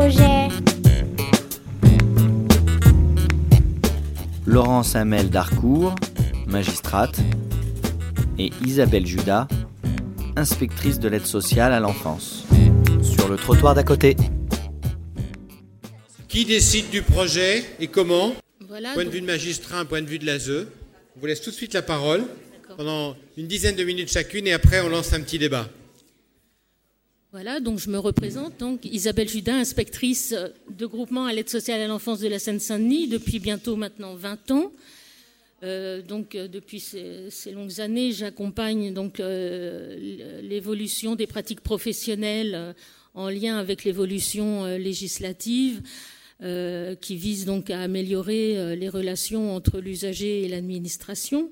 projet. 0.00 0.48
Laurence 4.44 4.94
Hamel 4.94 5.30
d'Arcourt, 5.30 5.94
magistrate, 6.46 7.18
et 8.38 8.50
Isabelle 8.66 9.06
Judas, 9.06 9.48
inspectrice 10.36 10.98
de 11.00 11.08
l'aide 11.08 11.24
sociale 11.24 11.72
à 11.72 11.80
l'enfance. 11.80 12.44
Sur 13.02 13.28
le 13.28 13.36
trottoir 13.36 13.74
d'à 13.74 13.84
côté. 13.84 14.16
Qui 16.28 16.44
décide 16.44 16.90
du 16.90 17.00
projet 17.00 17.64
et 17.80 17.86
comment? 17.86 18.34
Voilà, 18.68 18.92
Point 18.92 19.04
de 19.04 19.06
donc- 19.06 19.14
vue 19.14 19.20
de 19.22 19.26
magistrat, 19.26 19.78
un 19.78 19.84
point 19.86 20.02
de 20.02 20.06
vue 20.08 20.18
de 20.18 20.26
l'ASE. 20.26 20.66
On 21.16 21.20
vous 21.20 21.26
laisse 21.26 21.40
tout 21.40 21.48
de 21.50 21.54
suite 21.54 21.72
la 21.72 21.80
parole 21.80 22.24
pendant 22.76 23.16
une 23.38 23.46
dizaine 23.46 23.76
de 23.76 23.84
minutes 23.84 24.12
chacune 24.12 24.46
et 24.46 24.52
après 24.52 24.82
on 24.82 24.90
lance 24.90 25.14
un 25.14 25.20
petit 25.20 25.38
débat. 25.38 25.66
Voilà, 27.36 27.60
donc 27.60 27.78
je 27.78 27.90
me 27.90 27.98
représente, 27.98 28.56
donc 28.60 28.86
Isabelle 28.86 29.28
Judin, 29.28 29.58
inspectrice 29.58 30.34
de 30.70 30.86
groupement 30.86 31.26
à 31.26 31.34
l'aide 31.34 31.50
sociale 31.50 31.82
à 31.82 31.86
l'enfance 31.86 32.18
de 32.20 32.28
la 32.28 32.38
Seine-Saint-Denis 32.38 33.08
depuis 33.08 33.40
bientôt 33.40 33.76
maintenant 33.76 34.14
20 34.14 34.52
ans. 34.52 34.72
Euh, 35.62 36.00
donc 36.00 36.34
euh, 36.34 36.48
depuis 36.48 36.80
ces, 36.80 37.52
longues 37.52 37.78
années, 37.82 38.12
j'accompagne 38.12 38.94
donc 38.94 39.20
euh, 39.20 40.40
l'évolution 40.40 41.14
des 41.14 41.26
pratiques 41.26 41.60
professionnelles 41.60 42.74
en 43.12 43.28
lien 43.28 43.58
avec 43.58 43.84
l'évolution 43.84 44.64
législative 44.78 45.82
qui 46.40 47.16
vise 47.16 47.44
donc 47.44 47.68
à 47.68 47.82
améliorer 47.82 48.76
les 48.76 48.88
relations 48.88 49.54
entre 49.54 49.78
l'usager 49.78 50.44
et 50.44 50.48
l'administration. 50.48 51.50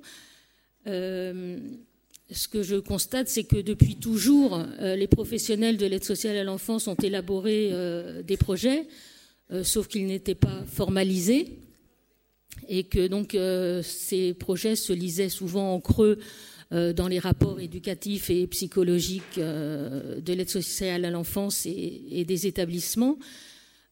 Ce 2.30 2.48
que 2.48 2.62
je 2.62 2.76
constate, 2.76 3.28
c'est 3.28 3.44
que 3.44 3.60
depuis 3.60 3.96
toujours, 3.96 4.58
euh, 4.80 4.96
les 4.96 5.06
professionnels 5.06 5.76
de 5.76 5.84
l'aide 5.84 6.04
sociale 6.04 6.36
à 6.38 6.44
l'enfance 6.44 6.88
ont 6.88 6.94
élaboré 6.94 7.68
euh, 7.72 8.22
des 8.22 8.38
projets, 8.38 8.88
euh, 9.52 9.62
sauf 9.62 9.88
qu'ils 9.88 10.06
n'étaient 10.06 10.34
pas 10.34 10.64
formalisés, 10.66 11.58
et 12.68 12.84
que 12.84 13.08
donc 13.08 13.36
ces 13.82 14.32
projets 14.32 14.74
se 14.76 14.92
lisaient 14.92 15.28
souvent 15.28 15.74
en 15.74 15.80
creux 15.80 16.18
dans 16.70 17.08
les 17.08 17.18
rapports 17.18 17.60
éducatifs 17.60 18.30
et 18.30 18.46
psychologiques 18.46 19.36
de 19.36 20.32
l'aide 20.32 20.48
sociale 20.48 21.04
à 21.04 21.10
l'enfance 21.10 21.66
et 21.66 22.24
des 22.24 22.46
établissements. 22.46 23.18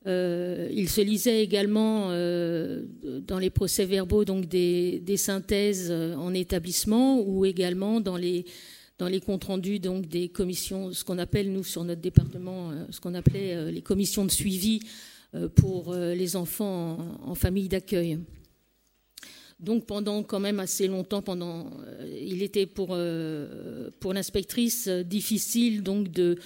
Euh, 0.07 0.69
il 0.73 0.89
se 0.89 1.01
lisait 1.01 1.43
également 1.43 2.09
euh, 2.11 2.83
dans 3.03 3.39
les 3.39 3.51
procès-verbaux 3.51 4.25
donc 4.25 4.47
des, 4.47 5.17
synthèses 5.17 5.91
euh, 5.91 6.15
en 6.17 6.35
établissement 6.35 7.21
ou 7.21 7.45
également 7.45 8.01
dans 8.01 8.17
les 8.17 8.45
dans 8.99 9.09
les 9.09 9.21
comptes 9.21 9.45
rendus 9.45 9.81
donc 9.81 10.07
des 10.07 10.29
commissions, 10.29 10.93
ce 10.93 11.03
qu'on 11.03 11.19
appelle 11.19 11.51
nous 11.51 11.65
sur 11.65 11.83
notre 11.83 12.01
département, 12.01 12.71
ce 12.91 13.01
qu'on 13.01 13.15
appelait 13.15 13.73
les 13.73 13.83
commissions 13.83 14.25
de 14.25 14.31
suivi 14.31 14.81
pour 15.57 15.93
les 15.95 16.37
enfants 16.37 17.19
en, 17.25 17.31
en 17.31 17.35
famille 17.35 17.67
d'accueil. 17.69 18.21
Donc 19.59 19.87
pendant 19.87 20.23
quand 20.23 20.39
même 20.39 20.61
assez 20.61 20.87
longtemps, 20.87 21.21
pendant, 21.21 21.71
il 22.07 22.43
était 22.43 22.67
pour 22.67 22.97
pour 23.99 24.13
l'inspectrice 24.13 24.87
difficile 24.87 25.83
donc 25.83 26.13
de 26.13 26.39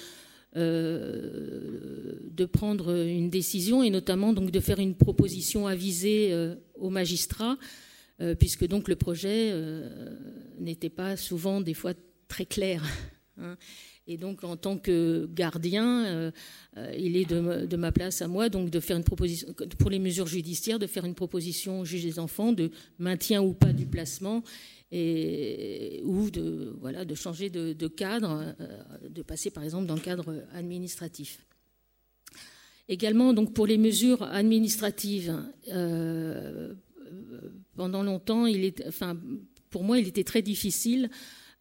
de 0.56 2.44
prendre 2.44 2.94
une 3.06 3.30
décision 3.30 3.82
et 3.82 3.90
notamment 3.90 4.32
donc 4.32 4.50
de 4.50 4.60
faire 4.60 4.78
une 4.78 4.94
proposition 4.94 5.66
avisée 5.66 6.32
euh, 6.32 6.54
aux 6.74 6.90
magistrats, 6.90 7.56
euh, 8.20 8.34
puisque 8.34 8.66
donc 8.66 8.88
le 8.88 8.96
projet 8.96 9.50
euh, 9.52 10.16
n'était 10.58 10.90
pas 10.90 11.16
souvent 11.16 11.60
des 11.60 11.74
fois 11.74 11.92
très 12.28 12.46
clair. 12.46 12.82
hein. 13.40 13.56
Et 14.08 14.16
donc 14.16 14.44
en 14.44 14.56
tant 14.56 14.78
que 14.78 15.28
gardien, 15.34 16.04
euh, 16.06 16.30
il 16.96 17.16
est 17.16 17.24
de, 17.24 17.76
ma- 17.76 17.92
place 17.92 18.22
à 18.22 18.28
moi 18.28 18.48
donc 18.48 18.70
de 18.70 18.78
faire 18.78 18.96
une 18.96 19.04
proposition 19.04 19.52
pour 19.78 19.90
les 19.90 19.98
mesures 19.98 20.28
judiciaires, 20.28 20.78
de 20.78 20.86
faire 20.86 21.04
une 21.04 21.14
proposition 21.14 21.80
au 21.80 21.84
juge 21.84 22.04
des 22.04 22.18
enfants 22.18 22.52
de 22.52 22.70
maintien 22.98 23.42
ou 23.42 23.52
pas 23.52 23.72
du 23.72 23.86
placement 23.86 24.44
et 24.92 26.00
ou 26.04 26.30
de 26.30 26.76
voilà 26.80 27.04
de 27.04 27.14
changer 27.16 27.50
de, 27.50 27.88
cadre, 27.88 28.54
euh, 28.60 29.08
de 29.08 29.22
passer 29.22 29.50
par 29.50 29.64
exemple 29.64 29.86
dans 29.86 29.96
le 29.96 30.00
cadre 30.00 30.44
administratif. 30.54 31.44
Également, 32.88 33.32
donc 33.32 33.52
pour 33.52 33.66
les 33.66 33.78
mesures 33.78 34.22
administratives, 34.22 35.36
euh, 35.72 36.74
pendant 37.74 38.04
longtemps, 38.04 38.46
pour 39.70 39.82
moi, 39.82 39.98
il 39.98 40.06
était 40.06 40.22
très 40.22 40.42
difficile 40.42 41.10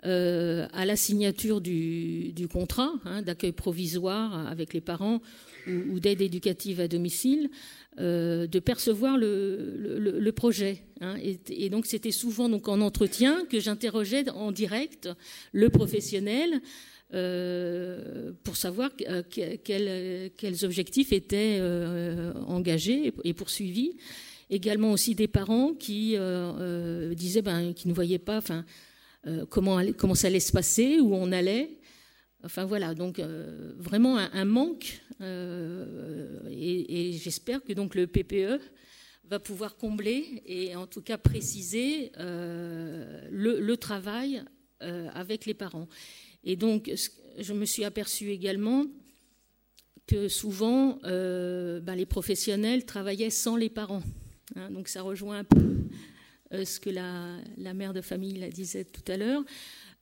euh, 0.06 0.68
à 0.74 0.86
la 0.86 0.96
signature 0.96 1.62
du, 1.62 2.48
contrat 2.52 2.94
hein, 3.06 3.24
d'accueil 3.24 3.54
provisoire 3.54 4.48
avec 4.48 4.74
les 4.74 4.82
parents 4.82 5.20
ou, 5.68 6.00
d'aide 6.00 6.22
éducative 6.22 6.80
à 6.80 6.88
domicile, 6.88 7.50
euh, 8.00 8.46
de 8.46 8.60
percevoir 8.60 9.18
le, 9.18 10.32
projet. 10.36 10.84
hein. 11.02 11.16
Et, 11.50 11.70
donc 11.70 11.88
c'était 11.88 12.12
souvent 12.12 12.50
donc 12.50 12.68
en 12.68 12.82
entretien 12.82 13.46
que 13.50 13.60
j'interrogeais 13.60 14.30
en 14.30 14.52
direct 14.52 15.10
le 15.54 15.70
professionnel 15.70 16.62
euh, 17.14 18.32
pour 18.44 18.58
savoir 18.58 18.92
que- 18.96 19.56
quels, 20.28 20.66
objectifs 20.66 21.14
étaient 21.14 21.60
engagés 22.48 23.12
et 23.24 23.34
poursuivis. 23.34 23.94
Également 24.52 24.92
aussi 24.92 25.16
des 25.16 25.28
parents 25.28 25.74
qui 25.74 26.16
disaient 27.16 27.42
ben, 27.42 27.74
qu'ils 27.74 27.90
ne 27.90 27.96
voyaient 27.96 28.20
pas 28.20 28.42
euh, 29.28 29.46
comment, 29.50 29.82
comment 29.98 30.16
ça 30.16 30.28
allait 30.28 30.40
se 30.40 30.52
passer, 30.52 31.00
où 31.00 31.16
on 31.16 31.32
allait. 31.32 31.80
Enfin 32.44 32.66
voilà, 32.66 32.94
donc 32.94 33.18
euh, 33.20 33.74
vraiment 33.78 34.18
un, 34.18 34.46
manque. 34.46 35.02
euh, 35.22 36.42
et 36.52 37.14
j'espère 37.14 37.64
que 37.64 37.74
donc 37.74 37.96
le 37.96 38.06
PPE 38.06 38.60
va 39.24 39.40
pouvoir 39.40 39.78
combler 39.78 40.44
et 40.46 40.76
en 40.76 40.86
tout 40.86 41.02
cas 41.02 41.18
préciser 41.18 42.12
le, 42.20 43.76
travail 43.76 44.44
avec 44.80 45.48
les 45.48 45.56
parents. 45.56 45.88
Et 46.44 46.56
donc, 46.56 46.92
je 47.40 47.54
me 47.54 47.66
suis 47.66 47.84
aperçue 47.84 48.30
également 48.30 48.86
que 50.06 50.28
souvent, 50.28 51.00
ben, 51.02 51.96
les 51.96 52.06
professionnels 52.06 52.86
travaillaient 52.86 53.32
sans 53.32 53.56
les 53.56 53.70
parents. 53.70 54.04
hein. 54.56 54.70
donc, 54.70 54.88
ça 54.88 55.02
rejoint 55.02 55.40
un 55.40 55.44
peu 55.44 55.76
ce 56.52 56.80
que 56.80 56.90
la, 56.90 57.74
mère 57.74 57.94
de 57.94 58.02
famille 58.02 58.38
la 58.38 58.50
disait 58.50 58.86
tout 58.86 59.12
à 59.12 59.18
l'heure. 59.18 59.44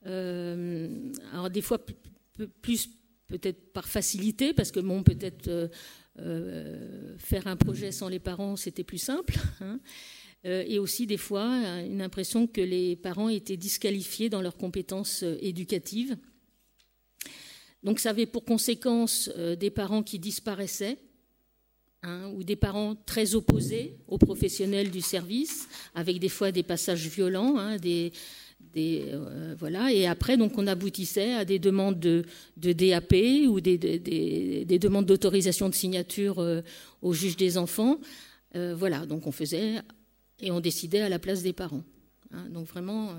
Euh, 0.06 1.12
alors, 1.32 1.50
des 1.50 1.62
fois, 1.62 1.78
plus 2.62 2.88
peut-être 3.26 3.72
par 3.72 3.88
facilité, 3.88 4.52
parce 4.52 4.70
que 4.70 4.80
bon, 4.80 5.02
peut-être 5.02 5.48
euh, 5.48 5.68
euh, 6.20 7.16
faire 7.18 7.46
un 7.46 7.56
projet 7.56 7.90
sans 7.90 8.08
les 8.08 8.18
parents, 8.18 8.56
c'était 8.56 8.84
plus 8.84 8.98
simple. 8.98 9.34
hein. 9.60 9.80
Euh, 10.46 10.62
et 10.66 10.78
aussi, 10.78 11.06
des 11.06 11.16
fois, 11.16 11.50
euh, 11.64 11.86
une 11.86 12.02
impression 12.02 12.46
que 12.46 12.60
les 12.60 12.96
parents 12.96 13.30
étaient 13.30 13.56
disqualifiés 13.56 14.28
dans 14.28 14.42
leurs 14.42 14.56
compétences 14.58 15.22
euh, 15.22 15.38
éducatives. 15.40 16.18
Donc 17.82 17.98
ça 17.98 18.10
avait 18.10 18.26
pour 18.26 18.44
conséquence 18.44 19.30
euh, 19.36 19.56
des 19.56 19.70
parents 19.70 20.02
qui 20.02 20.18
disparaissaient, 20.18 20.98
hein, 22.04 22.30
ou 22.36 22.44
des 22.44 22.56
parents 22.56 22.94
très 23.06 23.34
opposés 23.34 23.96
aux 24.06 24.18
professionnels 24.18 24.90
du 24.90 25.00
service, 25.00 25.68
avec 25.94 26.18
des 26.20 26.28
fois 26.28 26.52
des 26.52 26.62
passages 26.62 27.06
violents, 27.08 27.58
hein, 27.58 27.76
des, 27.78 28.12
euh, 28.76 29.54
voilà, 29.58 29.92
et 29.92 30.06
après 30.06 30.36
donc 30.36 30.58
on 30.58 30.66
aboutissait 30.66 31.34
à 31.34 31.44
des 31.44 31.58
demandes 31.58 31.98
de, 32.00 32.24
DAP 32.56 33.14
ou 33.48 33.60
des, 33.60 33.78
des- 33.78 33.98
des- 33.98 34.64
des 34.64 34.78
demandes 34.78 35.06
d'autorisation 35.06 35.68
de 35.68 35.74
signature 35.74 36.38
euh, 36.40 36.60
au 37.02 37.12
juge 37.12 37.36
des 37.36 37.56
enfants. 37.58 37.98
Euh, 38.56 38.74
voilà, 38.76 39.06
donc 39.06 39.26
on 39.26 39.32
faisait 39.32 39.80
et 40.40 40.50
on 40.50 40.60
décidait 40.60 41.00
à 41.02 41.08
la 41.08 41.18
place 41.18 41.42
des 41.42 41.52
parents. 41.52 41.84
hein. 42.32 42.48
donc 42.50 42.66
vraiment, 42.66 43.10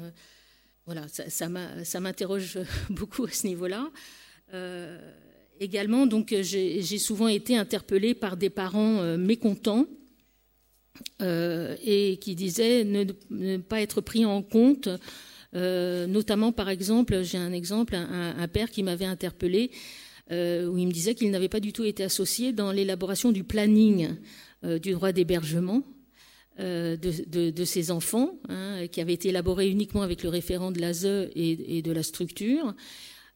voilà, 0.85 1.07
ça 1.07 1.99
m'interroge 1.99 2.59
beaucoup 2.89 3.23
à 3.25 3.31
ce 3.31 3.47
niveau-là. 3.47 3.89
Également, 5.59 6.05
donc, 6.05 6.33
euh, 6.33 6.43
j'ai 6.43 6.97
souvent 6.97 7.27
été 7.27 7.55
interpellée 7.55 8.13
par 8.13 8.35
des 8.35 8.49
parents 8.49 8.99
euh, 8.99 9.17
mécontents 9.17 9.85
euh, 11.21 11.75
et 11.83 12.17
qui 12.17 12.35
disaient 12.35 12.83
ne, 12.83 13.57
pas 13.57 13.81
être 13.81 14.01
pris 14.01 14.25
en 14.25 14.41
compte. 14.41 14.89
notamment, 15.53 16.51
par 16.51 16.69
exemple, 16.69 17.23
j'ai 17.23 17.37
un 17.37 17.53
exemple, 17.53 17.95
un, 17.95 18.47
père 18.49 18.69
qui 18.69 18.83
m'avait 18.83 19.05
interpellé 19.05 19.71
euh, 20.31 20.67
où 20.67 20.77
il 20.77 20.87
me 20.87 20.91
disait 20.91 21.15
qu'il 21.15 21.31
n'avait 21.31 21.49
pas 21.49 21.61
du 21.61 21.71
tout 21.71 21.85
été 21.85 22.03
associé 22.03 22.51
dans 22.51 22.71
l'élaboration 22.73 23.31
du 23.31 23.43
planning 23.43 24.09
du 24.63 24.91
droit 24.93 25.11
d'hébergement 25.11 25.83
de, 26.57 27.63
ses 27.63 27.91
enfants, 27.91 28.39
hein, 28.49 28.87
qui 28.91 28.99
avait 28.99 29.13
été 29.13 29.29
élaboré 29.29 29.69
uniquement 29.69 30.01
avec 30.01 30.23
le 30.23 30.29
référent 30.29 30.71
de 30.71 30.81
l'ASE 30.81 31.29
et 31.35 31.81
de 31.81 31.91
la 31.91 32.03
structure, 32.03 32.73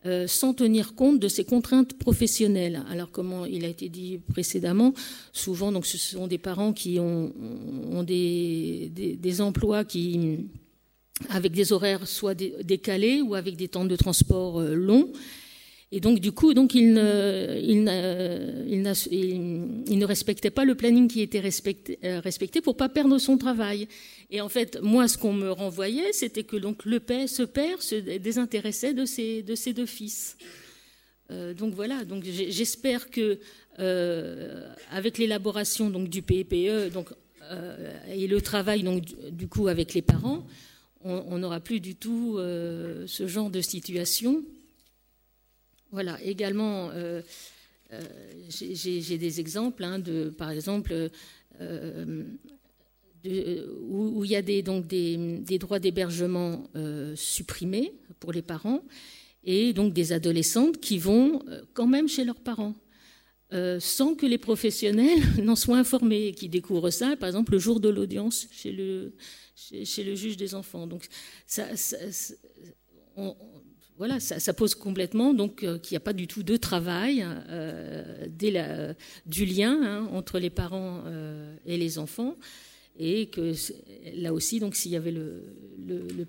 euh, 0.06 0.28
sans 0.28 0.54
tenir 0.54 0.96
compte 0.96 1.20
de 1.20 1.28
ses 1.28 1.44
contraintes 1.44 1.98
professionnelles. 1.98 2.84
Alors, 2.90 3.12
comment 3.12 3.46
il 3.46 3.66
a 3.66 3.68
été 3.68 3.90
dit 3.90 4.20
précédemment, 4.32 4.94
souvent, 5.34 5.74
donc, 5.74 5.86
ce 5.86 5.98
sont 5.98 6.28
des 6.28 6.38
parents 6.38 6.72
qui 6.72 7.00
ont, 7.00 7.34
des, 8.04 8.92
des, 9.20 9.42
emplois 9.42 9.84
qui, 9.84 10.48
avec 11.30 11.52
des 11.52 11.74
horaires 11.74 12.08
soit 12.08 12.34
dé- 12.34 12.56
décalés 12.64 13.22
ou 13.22 13.36
avec 13.36 13.58
des 13.58 13.68
temps 13.68 13.84
de 13.84 13.96
transport 13.98 14.62
euh, 14.62 14.74
longs. 14.74 15.12
Et 15.92 16.00
donc, 16.02 16.20
du 16.20 16.32
coup, 16.32 16.54
donc, 16.54 16.76
il, 16.76 16.94
ne, 16.94 17.86
respectait 20.06 20.52
pas 20.52 20.64
le 20.64 20.76
planning 20.76 21.08
qui 21.08 21.22
était 21.22 21.40
respecté, 21.40 21.98
euh, 22.04 22.20
respecté 22.20 22.62
pour 22.62 22.78
pas 22.78 22.90
perdre 22.90 23.18
son 23.18 23.40
travail. 23.40 23.88
Et 24.30 24.40
en 24.40 24.50
fait, 24.50 24.80
moi, 24.84 25.08
ce 25.08 25.18
qu'on 25.18 25.34
me 25.34 25.50
renvoyait, 25.50 26.14
c'était 26.14 26.44
que 26.44 26.58
donc 26.58 26.86
le 26.86 27.00
père, 27.00 27.28
ce 27.28 27.42
père 27.42 27.82
se 27.82 27.96
désintéressait 27.96 28.94
de 28.94 29.06
ses, 29.06 29.42
de 29.42 29.56
ses 29.56 29.74
deux 29.74 29.88
fils. 29.88 30.38
Euh, 31.32 31.56
donc 31.56 31.74
voilà. 31.74 32.06
Donc 32.06 32.24
j'espère 32.24 33.10
que 33.10 33.40
euh, 33.80 34.72
avec 34.92 35.18
l'élaboration 35.18 35.90
donc 35.90 36.08
du 36.08 36.22
PPE, 36.22 36.92
donc 36.94 37.10
et 38.14 38.28
le 38.28 38.42
travail 38.42 38.84
donc 38.84 39.06
coup 39.50 39.70
avec 39.70 39.96
les 39.96 40.04
parents, 40.04 40.46
on 41.04 41.40
n'aura 41.40 41.60
plus 41.60 41.80
du 41.80 41.96
tout 41.96 42.38
ce 42.38 43.26
genre 43.26 43.50
de 43.50 43.60
situation. 43.60 44.44
Voilà, 45.92 46.22
également, 46.24 46.92
euh, 46.92 47.22
euh, 47.94 48.02
j'ai 48.50 49.18
des 49.18 49.40
exemples, 49.40 49.84
hein, 49.84 49.98
de, 49.98 50.30
par 50.30 50.52
exemple, 50.52 51.10
euh, 51.62 52.24
où, 53.82 54.24
il 54.24 54.32
y 54.32 54.36
a 54.36 54.44
des, 54.44 54.62
donc 54.62 54.86
des, 54.86 55.58
droits 55.60 55.80
d'hébergement 55.80 56.70
supprimés 57.16 57.94
pour 58.20 58.32
les 58.32 58.44
parents, 58.44 58.84
et 59.44 59.74
donc 59.74 59.94
des 59.94 60.14
adolescentes 60.14 60.80
qui 60.80 61.00
vont 61.00 61.44
quand 61.74 61.88
même 61.88 62.08
chez 62.08 62.24
leurs 62.24 62.40
parents. 62.40 62.76
sans 63.80 64.14
que 64.16 64.28
les 64.28 64.38
professionnels 64.38 65.20
n'en 65.44 65.56
soient 65.56 65.80
informés 65.80 66.28
et 66.28 66.34
qui 66.34 66.50
découvrent 66.50 66.92
ça, 66.92 67.16
par 67.18 67.28
exemple, 67.28 67.54
le 67.54 67.60
jour 67.60 67.80
de 67.80 67.90
l'audience 67.90 68.48
chez 68.52 68.72
le, 68.72 69.16
juge 70.16 70.38
des 70.38 70.54
enfants. 70.54 70.86
Donc, 70.86 71.08
ça, 71.48 71.66
voilà, 74.00 74.22
ça, 74.22 74.54
pose 74.54 74.76
complètement 74.76 75.34
donc 75.34 75.62
euh, 75.62 75.78
qu'il 75.78 75.94
n'y 75.94 75.98
a 75.98 76.00
pas 76.00 76.14
du 76.14 76.26
tout 76.26 76.42
de 76.42 76.56
travail 76.56 77.28
euh, 77.50 78.94
du 79.26 79.46
lien 79.46 79.78
hein, 79.84 80.10
entre 80.14 80.40
les 80.40 80.50
parents 80.50 81.04
euh, 81.06 81.54
et 81.66 81.78
les 81.78 82.00
enfants, 82.00 82.38
et 82.98 83.26
que 83.26 83.54
là 84.16 84.34
aussi, 84.34 84.62
donc 84.62 84.78
s'il 84.78 84.94
y 84.94 84.96
avait 84.96 85.12
le, 85.12 85.44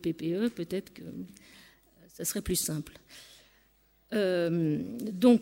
PPE, 0.03 0.49
peut-être 0.49 0.93
que 0.93 1.03
ça 2.13 2.25
serait 2.25 2.43
plus 2.43 2.57
simple. 2.57 2.95
donc 4.13 5.41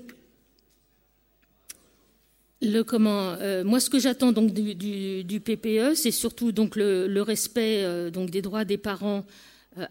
le 2.61 2.83
comment 2.83 3.37
moi 3.65 3.81
ce 3.81 3.89
que 3.89 3.99
j'attends 3.99 4.33
donc 4.33 4.53
du, 4.53 5.41
PPE 5.41 5.95
c'est 5.95 6.11
surtout 6.11 6.53
donc 6.53 6.77
le, 6.77 7.23
respect 7.23 8.11
donc 8.11 8.29
des 8.29 8.43
droits 8.43 8.67
des 8.67 8.77
parents 8.77 9.25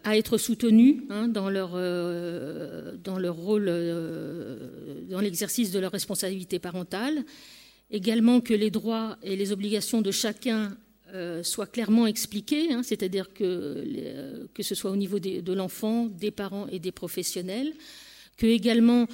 à 0.04 0.18
être 0.18 0.38
soutenus 0.38 1.04
hein, 1.10 1.28
dans, 1.28 1.50
leur, 1.50 1.72
euh, 1.76 2.96
dans 3.04 3.20
leur 3.20 3.36
rôle, 3.36 3.68
euh, 3.68 5.04
dans 5.10 5.20
l'exercice 5.20 5.72
de 5.72 5.80
leur 5.80 5.92
responsabilité 5.92 6.60
parentale. 6.60 7.24
Également 7.90 8.42
que 8.42 8.54
les 8.54 8.70
droits 8.70 9.18
et 9.24 9.36
les 9.36 9.52
obligations 9.52 10.02
de 10.02 10.12
chacun 10.12 10.78
soient 11.42 11.68
clairement 11.68 12.06
expliqués, 12.06 12.74
hein, 12.74 12.84
c'est-à-dire 12.84 13.34
que, 13.34 14.46
que 14.54 14.62
ce 14.62 14.76
soit 14.76 14.92
au 14.92 14.98
niveau 14.98 15.20
de 15.20 15.54
l'enfant, 15.54 16.08
des 16.08 16.32
parents 16.32 16.68
et 16.68 16.80
des 16.80 16.92
professionnels, 16.92 17.72
que 18.36 18.46
également 18.46 19.08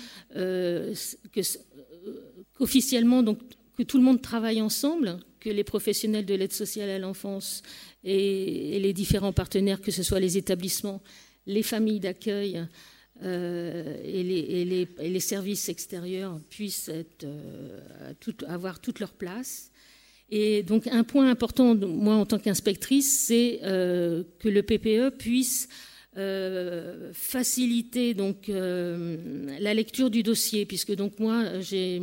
qu'officiellement 2.58 3.22
donc 3.22 3.38
que 3.78 3.84
tout 3.84 3.98
le 3.98 4.04
monde 4.04 4.22
travaille 4.22 4.62
ensemble, 4.62 5.20
que 5.44 5.50
les 5.50 5.66
professionnels 5.66 6.26
de 6.26 6.34
l'aide 6.34 6.54
sociale 6.54 6.90
à 6.90 7.00
l'enfance 7.00 7.64
et, 8.04 8.80
les 8.80 8.94
différents 8.94 9.34
partenaires, 9.34 9.82
que 9.82 9.92
ce 9.92 10.02
soit 10.02 10.22
les 10.22 10.38
établissements, 10.38 11.02
les 11.46 11.64
familles 11.64 12.00
d'accueil 12.00 12.66
euh, 13.24 13.98
et, 14.04 14.24
les, 14.24 15.20
services 15.20 15.68
extérieurs 15.70 16.40
puissent 16.50 16.90
euh, 16.90 17.80
avoir 18.48 18.80
toute 18.80 19.00
leur 19.00 19.12
place. 19.12 19.70
Et 20.30 20.64
donc 20.64 20.88
un 20.88 21.04
point 21.04 21.30
important, 21.30 21.76
moi 21.76 22.16
en 22.16 22.26
tant 22.26 22.40
qu'inspectrice, 22.40 23.26
c'est 23.28 23.60
euh, 23.64 24.24
que 24.40 24.48
le 24.48 24.64
PPE 24.64 25.18
puisse 25.18 25.68
faciliter 27.14 28.14
donc 28.14 28.48
la 28.48 29.74
lecture 29.74 30.12
du 30.12 30.22
dossier, 30.22 30.68
puisque 30.68 30.94
donc 30.94 31.18
moi 31.18 31.60
j'ai 31.60 32.00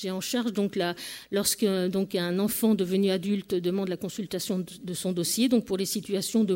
j'ai 0.00 0.10
en 0.10 0.20
charge 0.20 0.52
donc 0.52 0.76
là, 0.76 0.94
lorsque 1.30 1.66
donc 1.66 2.14
un 2.14 2.38
enfant 2.38 2.74
devenu 2.74 3.10
adulte 3.10 3.54
demande 3.54 3.88
la 3.88 3.96
consultation 3.96 4.64
de 4.82 4.94
son 4.94 5.12
dossier, 5.12 5.48
donc 5.48 5.64
pour 5.64 5.76
les 5.76 5.86
situations 5.86 6.46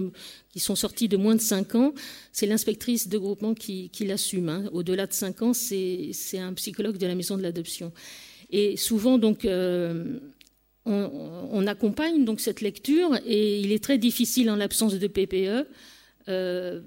qui 0.50 0.60
sont 0.60 0.76
sorties 0.76 1.08
de 1.08 1.16
moins 1.16 1.34
de 1.34 1.40
5 1.40 1.74
ans, 1.74 1.94
c'est 2.32 2.46
l'inspectrice 2.46 3.08
de 3.08 3.18
groupement 3.18 3.54
qui, 3.54 3.90
l'assume. 4.00 4.48
Hein. 4.48 4.64
Au-delà 4.72 5.06
de 5.06 5.12
5 5.12 5.42
ans, 5.42 5.52
c'est 5.54 6.38
un 6.38 6.52
psychologue 6.54 6.98
de 6.98 7.06
la 7.06 7.14
maison 7.14 7.36
de 7.36 7.42
l'adoption. 7.42 7.92
Et 8.50 8.76
souvent 8.76 9.18
donc 9.18 9.44
euh, 9.44 10.18
on, 10.84 11.66
accompagne 11.66 12.24
donc 12.24 12.40
cette 12.40 12.60
lecture 12.60 13.16
et 13.26 13.60
il 13.60 13.72
est 13.72 13.82
très 13.82 13.98
difficile 13.98 14.50
en 14.50 14.56
l'absence 14.56 14.98
de 14.98 15.06
PPE 15.06 15.66
euh, 16.28 16.80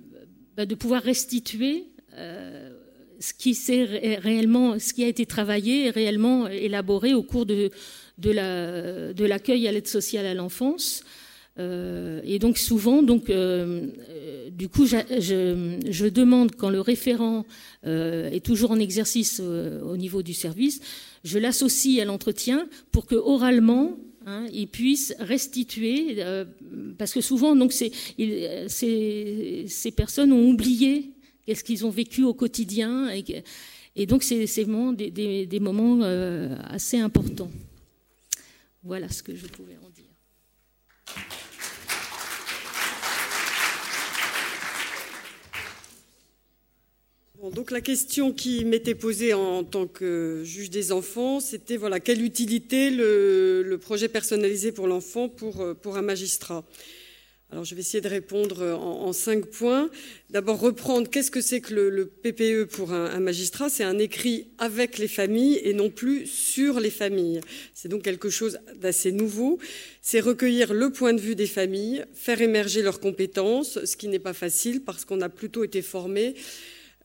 bah, 0.56 0.66
de 0.66 0.76
pouvoir 0.76 1.02
restituer 1.02 1.86
euh, 2.14 2.72
ce 3.20 3.34
qui, 3.34 5.04
a 5.04 5.08
été 5.08 5.26
travaillé 5.26 5.86
et 5.86 5.90
réellement 5.90 6.48
élaboré 6.48 7.14
au 7.14 7.24
cours 7.24 7.46
de, 7.46 7.72
l'accueil 8.24 9.64
la, 9.64 9.70
à 9.70 9.72
l'aide 9.72 9.88
sociale 9.88 10.26
à 10.26 10.34
l'enfance. 10.34 11.04
Euh, 11.58 12.20
et 12.26 12.38
donc 12.40 12.58
souvent, 12.58 13.02
donc, 13.02 13.30
euh, 13.30 13.88
du 14.52 14.68
coup, 14.68 14.86
je, 14.86 16.08
demande 16.10 16.56
quand 16.56 16.70
le 16.70 16.82
référent 16.82 17.46
euh, 17.86 18.30
est 18.30 18.46
toujours 18.46 18.72
en 18.72 18.80
exercice 18.80 19.40
au 19.40 19.98
niveau 19.98 20.22
du 20.22 20.34
service, 20.34 20.82
je 21.24 21.40
l'associe 21.40 22.02
à 22.02 22.06
l'entretien 22.06 22.68
pour 22.92 23.06
que 23.06 23.16
oralement, 23.16 23.98
hein, 24.26 24.46
il 24.54 24.68
puisse 24.68 25.14
restituer, 25.20 26.18
parce 26.98 27.14
que 27.14 27.22
souvent, 27.22 27.56
donc, 27.56 27.72
ces 27.72 27.92
personnes 29.96 30.34
ont 30.34 30.50
oublié 30.50 31.12
qu'est-ce 31.46 31.64
qu'ils 31.64 31.86
ont 31.86 31.90
vécu 31.90 32.24
au 32.24 32.34
quotidien. 32.34 33.10
Et, 33.96 34.06
donc, 34.06 34.24
c'est 34.24 34.46
vraiment 34.46 34.94
des, 34.94 35.60
moments 35.60 36.00
euh, 36.02 36.56
assez 36.64 36.98
importants. 36.98 37.52
Voilà 38.84 39.10
ce 39.10 39.24
que 39.24 39.36
je 39.36 39.48
pouvais 39.48 39.78
en 39.84 39.90
dire. 39.90 40.06
donc 47.52 47.70
la 47.70 47.82
question 47.82 48.34
qui 48.34 48.66
m'était 48.66 48.96
posée 48.96 49.36
en 49.36 49.64
tant 49.64 49.86
que 49.86 50.42
juge 50.44 50.72
des 50.72 50.92
enfants, 50.92 51.40
c'était 51.40 51.78
voilà 51.78 52.00
quelle 52.00 52.24
utilité 52.24 52.90
le, 52.90 53.78
projet 53.80 54.08
personnalisé 54.08 54.72
pour 54.72 54.88
l'enfant 54.88 55.30
pour, 55.30 55.64
pour 55.82 55.96
un 55.96 56.02
magistrat? 56.02 56.64
Alors 57.52 57.64
je 57.64 57.76
vais 57.76 57.82
essayer 57.82 58.02
de 58.02 58.10
répondre 58.10 58.64
en, 58.64 59.14
cinq 59.14 59.46
points. 59.46 59.90
D'abord 60.32 60.60
reprendre 60.60 61.10
qu'est-ce 61.10 61.30
que 61.30 61.42
c'est 61.42 61.62
que 61.62 61.74
le, 61.74 62.06
PPE 62.08 62.66
pour 62.66 62.92
un, 62.92 63.20
magistrat? 63.20 63.70
C'est 63.70 63.84
un 63.84 64.00
écrit 64.00 64.48
avec 64.58 64.98
les 64.98 65.08
familles 65.08 65.62
et 65.64 65.74
non 65.74 65.90
plus 65.90 66.26
sur 66.26 66.80
les 66.80 66.90
familles. 66.90 67.42
C'est 67.74 67.88
donc 67.88 68.02
quelque 68.02 68.30
chose 68.30 68.60
d'assez 68.82 69.12
nouveau. 69.12 69.60
C'est 70.02 70.20
recueillir 70.20 70.74
le 70.74 70.90
point 70.90 71.14
de 71.14 71.22
vue 71.22 71.36
des 71.36 71.48
familles, 71.48 72.04
faire 72.14 72.42
émerger 72.42 72.82
leurs 72.82 73.00
compétences, 73.00 73.84
ce 73.86 73.96
qui 73.96 74.08
n'est 74.08 74.20
pas 74.20 74.34
facile 74.34 74.82
parce 74.82 75.06
qu'on 75.06 75.22
a 75.22 75.30
plutôt 75.30 75.64
été 75.64 75.82
formé 75.82 76.36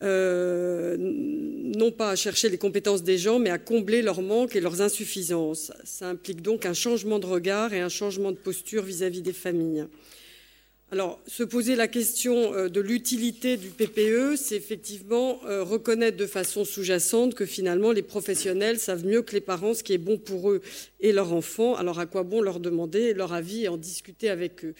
euh, 0.03 0.97
non 0.99 1.91
pas 1.91 2.11
à 2.11 2.17
chercher 2.17 2.49
les 2.49 2.57
compétences 2.57 3.03
des 3.03 3.19
gens, 3.19 3.39
mais 3.39 3.51
à 3.51 3.59
combler 3.59 4.01
leurs 4.01 4.23
manques 4.23 4.57
et 4.57 4.61
leurs 4.61 4.81
insuffisances. 4.81 5.73
Ça 5.85 6.09
implique 6.09 6.41
donc 6.41 6.65
un 6.65 6.73
changement 6.73 7.19
de 7.19 7.27
regard 7.27 7.75
et 7.75 7.81
un 7.81 7.91
changement 7.91 8.33
de 8.33 8.39
posture 8.39 8.83
vis 8.83 9.03
à 9.03 9.11
-vis 9.11 9.21
des 9.21 9.35
familles. 9.35 9.85
Alors, 10.93 11.21
se 11.29 11.45
poser 11.45 11.77
la 11.77 11.87
question 11.87 12.53
euh, 12.53 12.69
de 12.69 12.81
l'utilité 12.81 13.57
du 13.57 13.69
PPE, 13.69 14.35
c'est 14.35 14.57
effectivement 14.57 15.39
euh, 15.47 15.63
reconnaître 15.63 16.17
de 16.17 16.27
façon 16.27 16.65
sous-jacente 16.65 17.35
que 17.35 17.47
finalement 17.47 17.93
les 17.93 18.03
professionnels 18.03 18.81
savent 18.81 19.07
mieux 19.07 19.23
que 19.23 19.33
les 19.33 19.41
parents 19.41 19.73
ce 19.73 19.85
qui 19.85 19.93
est 19.93 19.99
bon 19.99 20.19
pour 20.19 20.51
eux 20.51 20.63
et 20.99 21.13
leurs 21.13 21.33
enfants. 21.33 21.77
Alors, 21.77 22.01
à 22.01 22.07
quoi 22.07 22.25
bon 22.25 22.43
leur 22.43 22.59
demander 22.59 23.15
leur 23.15 23.33
avis 23.33 23.67
et 23.67 23.69
en 23.69 23.77
discuter 23.77 24.31
avec 24.31 24.65
eux? 24.65 24.75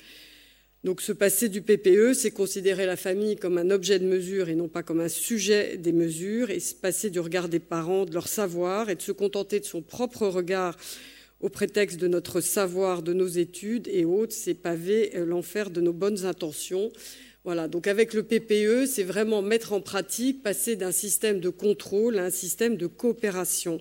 Donc 0.83 1.01
se 1.01 1.13
passer 1.13 1.49
du 1.49 1.63
PPE, 1.63 2.15
c'est 2.15 2.33
considérer 2.33 2.87
la 2.87 2.97
famille 2.97 3.37
comme 3.37 3.57
un 3.57 3.71
objet 3.71 4.01
de 4.01 4.07
mesure 4.07 4.49
et 4.49 4.57
non 4.57 4.67
pas 4.67 4.83
comme 4.83 5.01
un 5.01 5.09
sujet 5.09 5.77
des 5.77 5.93
mesures, 5.93 6.51
et 6.51 6.59
se 6.59 6.75
passer 6.75 7.11
du 7.11 7.21
regard 7.21 7.49
des 7.49 7.61
parents, 7.61 8.05
de 8.05 8.15
leur 8.15 8.27
savoir, 8.27 8.91
et 8.91 8.97
de 8.97 9.03
se 9.03 9.13
contenter 9.13 9.61
de 9.61 9.65
son 9.65 9.83
propre 9.83 10.27
regard 10.27 10.77
au 11.41 11.49
prétexte 11.49 11.99
de 11.99 12.09
notre 12.09 12.41
savoir, 12.41 13.03
de 13.03 13.13
nos 13.13 13.27
études 13.27 13.89
et 13.89 14.05
autres, 14.05 14.35
c'est 14.35 14.55
pavé 14.55 15.13
euh, 15.15 15.25
l'enfer 15.25 15.71
de 15.71 15.81
nos 15.81 15.93
bonnes 15.93 16.25
intentions. 16.27 16.91
Voilà, 17.45 17.69
donc 17.69 17.87
avec 17.87 18.13
le 18.13 18.23
PPE, 18.23 18.87
c'est 18.87 19.03
vraiment 19.03 19.41
mettre 19.41 19.73
en 19.73 19.81
pratique, 19.81 20.43
passer 20.43 20.77
d'un 20.77 20.93
système 20.93 21.41
de 21.41 21.49
contrôle 21.49 22.19
à 22.19 22.25
un 22.25 22.31
système 22.31 22.77
de 22.77 22.87
coopération. 22.87 23.81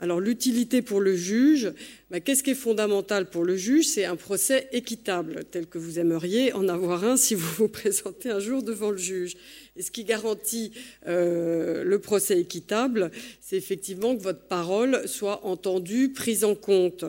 Alors 0.00 0.18
l'utilité 0.18 0.82
pour 0.82 1.00
le 1.00 1.14
juge, 1.14 1.72
bah, 2.10 2.18
qu'est-ce 2.18 2.42
qui 2.42 2.50
est 2.50 2.54
fondamental 2.56 3.30
pour 3.30 3.44
le 3.44 3.56
juge? 3.56 3.86
C'est 3.86 4.04
un 4.04 4.16
procès 4.16 4.68
équitable, 4.72 5.44
tel 5.48 5.68
que 5.68 5.78
vous 5.78 6.00
aimeriez 6.00 6.52
en 6.54 6.66
avoir 6.68 7.04
un 7.04 7.16
si 7.16 7.36
vous 7.36 7.48
vous 7.56 7.68
présentez 7.80 8.28
un 8.28 8.40
jour 8.40 8.64
devant 8.64 8.90
le 8.90 8.98
juge. 8.98 9.36
Et 9.76 9.82
ce 9.82 9.90
qui 9.90 10.04
garantit 10.04 10.72
euh, 11.06 11.82
le 11.84 11.98
procès 11.98 12.38
équitable, 12.38 13.10
c'est 13.40 13.56
effectivement 13.56 14.14
que 14.16 14.22
votre 14.22 14.46
parole 14.46 15.08
soit 15.08 15.46
entendue, 15.46 16.12
prise 16.12 16.44
en 16.44 16.54
compte. 16.54 17.04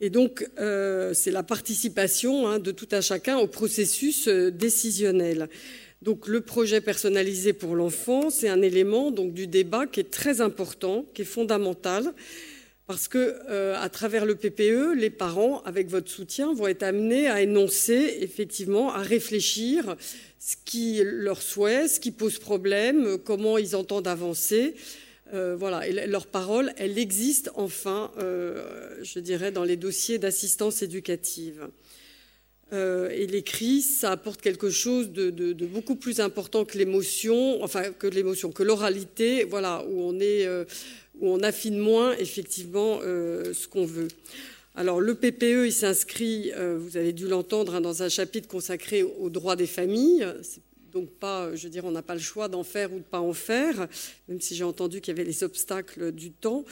Et 0.00 0.10
donc, 0.10 0.46
euh, 0.58 1.14
c'est 1.14 1.30
la 1.30 1.44
participation 1.44 2.48
hein, 2.48 2.58
de 2.58 2.72
tout 2.72 2.88
un 2.92 3.00
chacun 3.00 3.38
au 3.38 3.46
processus 3.46 4.26
euh, 4.26 4.50
décisionnel. 4.50 5.48
Donc, 6.02 6.26
le 6.26 6.40
projet 6.40 6.80
personnalisé 6.80 7.52
pour 7.52 7.76
l'enfant, 7.76 8.28
c'est 8.28 8.48
un 8.48 8.60
élément 8.60 9.10
du 9.10 9.46
débat 9.46 9.86
qui 9.86 10.00
est 10.00 10.10
très 10.10 10.40
important, 10.40 11.06
qui 11.14 11.22
est 11.22 11.24
fondamental, 11.24 12.12
parce 12.86 13.08
que 13.08 13.74
à 13.74 13.88
travers 13.88 14.26
le 14.26 14.34
PPE, 14.34 14.94
les 14.94 15.10
parents, 15.10 15.62
avec 15.62 15.88
votre 15.88 16.10
soutien, 16.10 16.52
vont 16.52 16.66
être 16.66 16.82
amenés 16.82 17.28
à 17.28 17.40
énoncer, 17.40 18.18
effectivement, 18.20 18.92
à 18.92 18.98
réfléchir 18.98 19.96
ce 20.38 20.56
qui 20.64 21.00
leur 21.02 21.40
souhaite, 21.40 21.88
ce 21.88 22.00
qui 22.00 22.10
pose 22.10 22.38
problème, 22.38 23.16
comment 23.24 23.56
ils 23.56 23.74
entendent 23.74 24.08
avancer. 24.08 24.74
Euh, 25.32 25.56
voilà, 25.58 25.86
et 25.88 26.06
leur 26.06 26.26
parole, 26.26 26.72
elle 26.76 26.98
existe 26.98 27.50
enfin, 27.54 28.12
euh, 28.18 28.94
je 29.02 29.18
dirais, 29.20 29.50
dans 29.50 29.64
les 29.64 29.76
dossiers 29.76 30.18
d'assistance 30.18 30.82
éducative. 30.82 31.68
Euh, 32.72 33.08
et 33.10 33.26
l'écrit, 33.26 33.80
ça 33.80 34.10
apporte 34.10 34.42
quelque 34.42 34.68
chose 34.68 35.10
de, 35.10 35.52
beaucoup 35.66 35.96
plus 35.96 36.20
important 36.20 36.64
que 36.64 36.76
l'émotion, 36.76 37.62
enfin 37.62 37.92
que 37.92 38.06
l'émotion, 38.06 38.52
que 38.52 38.62
l'oralité, 38.62 39.44
voilà, 39.44 39.84
où 39.88 40.02
on 40.02 40.20
est, 40.20 40.46
où 41.20 41.28
on 41.28 41.40
affine 41.40 41.78
moins 41.78 42.12
effectivement 42.16 43.00
ce 43.00 43.68
qu'on 43.68 43.86
veut. 43.86 44.08
Alors 44.76 45.00
le 45.00 45.14
PPE, 45.14 45.66
il 45.66 45.72
s'inscrit, 45.72 46.50
euh, 46.56 46.76
vous 46.76 46.96
avez 46.96 47.12
dû 47.12 47.28
l'entendre, 47.28 47.76
hein, 47.76 47.80
dans 47.80 48.02
un 48.02 48.08
chapitre 48.08 48.48
consacré 48.48 49.04
aux 49.04 49.30
droits 49.30 49.54
des 49.54 49.68
familles. 49.68 50.26
Donc 50.92 51.10
pas, 51.10 51.54
je 51.54 51.64
veux 51.64 51.70
dire, 51.70 51.84
on 51.84 51.92
n'a 51.92 52.02
pas 52.02 52.14
le 52.14 52.20
choix 52.20 52.48
d'en 52.48 52.64
faire 52.64 52.92
ou 52.92 52.98
de 52.98 53.04
pas 53.04 53.20
en 53.20 53.32
faire, 53.32 53.86
même 54.28 54.40
si 54.40 54.56
j'ai 54.56 54.64
entendu 54.64 55.00
qu'il 55.00 55.14
y 55.14 55.16
avait 55.16 55.28
les 55.28 55.44
obstacles 55.44 56.10
du 56.10 56.32
temps. 56.32 56.64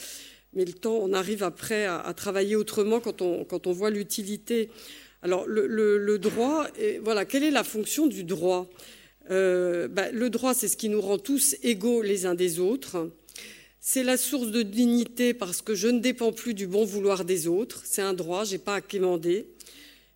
Mais 0.53 0.65
le 0.65 0.73
temps, 0.73 0.97
on 0.97 1.13
arrive 1.13 1.45
après 1.45 1.87
à, 1.87 2.13
travailler 2.17 2.57
autrement 2.57 2.99
quand 2.99 3.23
on, 3.23 3.45
quand 3.45 3.69
on 3.69 3.73
voit 3.73 3.91
l'utilité. 3.91 4.69
Alors 5.23 5.47
le, 5.47 6.19
droit, 6.19 6.67
voilà, 7.03 7.25
quelle 7.25 7.45
est 7.45 7.53
la 7.53 7.65
fonction 7.65 8.09
du 8.09 8.25
droit? 8.25 8.69
Euh, 9.31 9.87
ben, 9.87 10.13
Le 10.13 10.29
droit, 10.29 10.55
c'est 10.55 10.67
ce 10.67 10.77
qui 10.77 10.89
nous 10.89 11.01
rend 11.01 11.19
tous 11.19 11.55
égaux 11.63 12.03
les 12.03 12.27
uns 12.27 12.35
des 12.35 12.59
autres. 12.59 13.11
C'est 13.85 14.05
la 14.05 14.17
source 14.17 14.53
de 14.53 14.63
dignité 14.63 15.35
parce 15.35 15.61
que 15.61 15.75
je 15.75 15.89
ne 15.89 15.99
dépends 15.99 16.31
plus 16.31 16.55
du 16.55 16.69
bon 16.69 16.85
vouloir 16.85 17.25
des 17.25 17.49
autres. 17.49 17.83
C'est 17.85 18.01
un 18.01 18.15
droit, 18.15 18.45
je 18.45 18.53
n'ai 18.53 18.59
pas 18.59 18.77
à 18.77 18.81
quémander. 18.81 19.49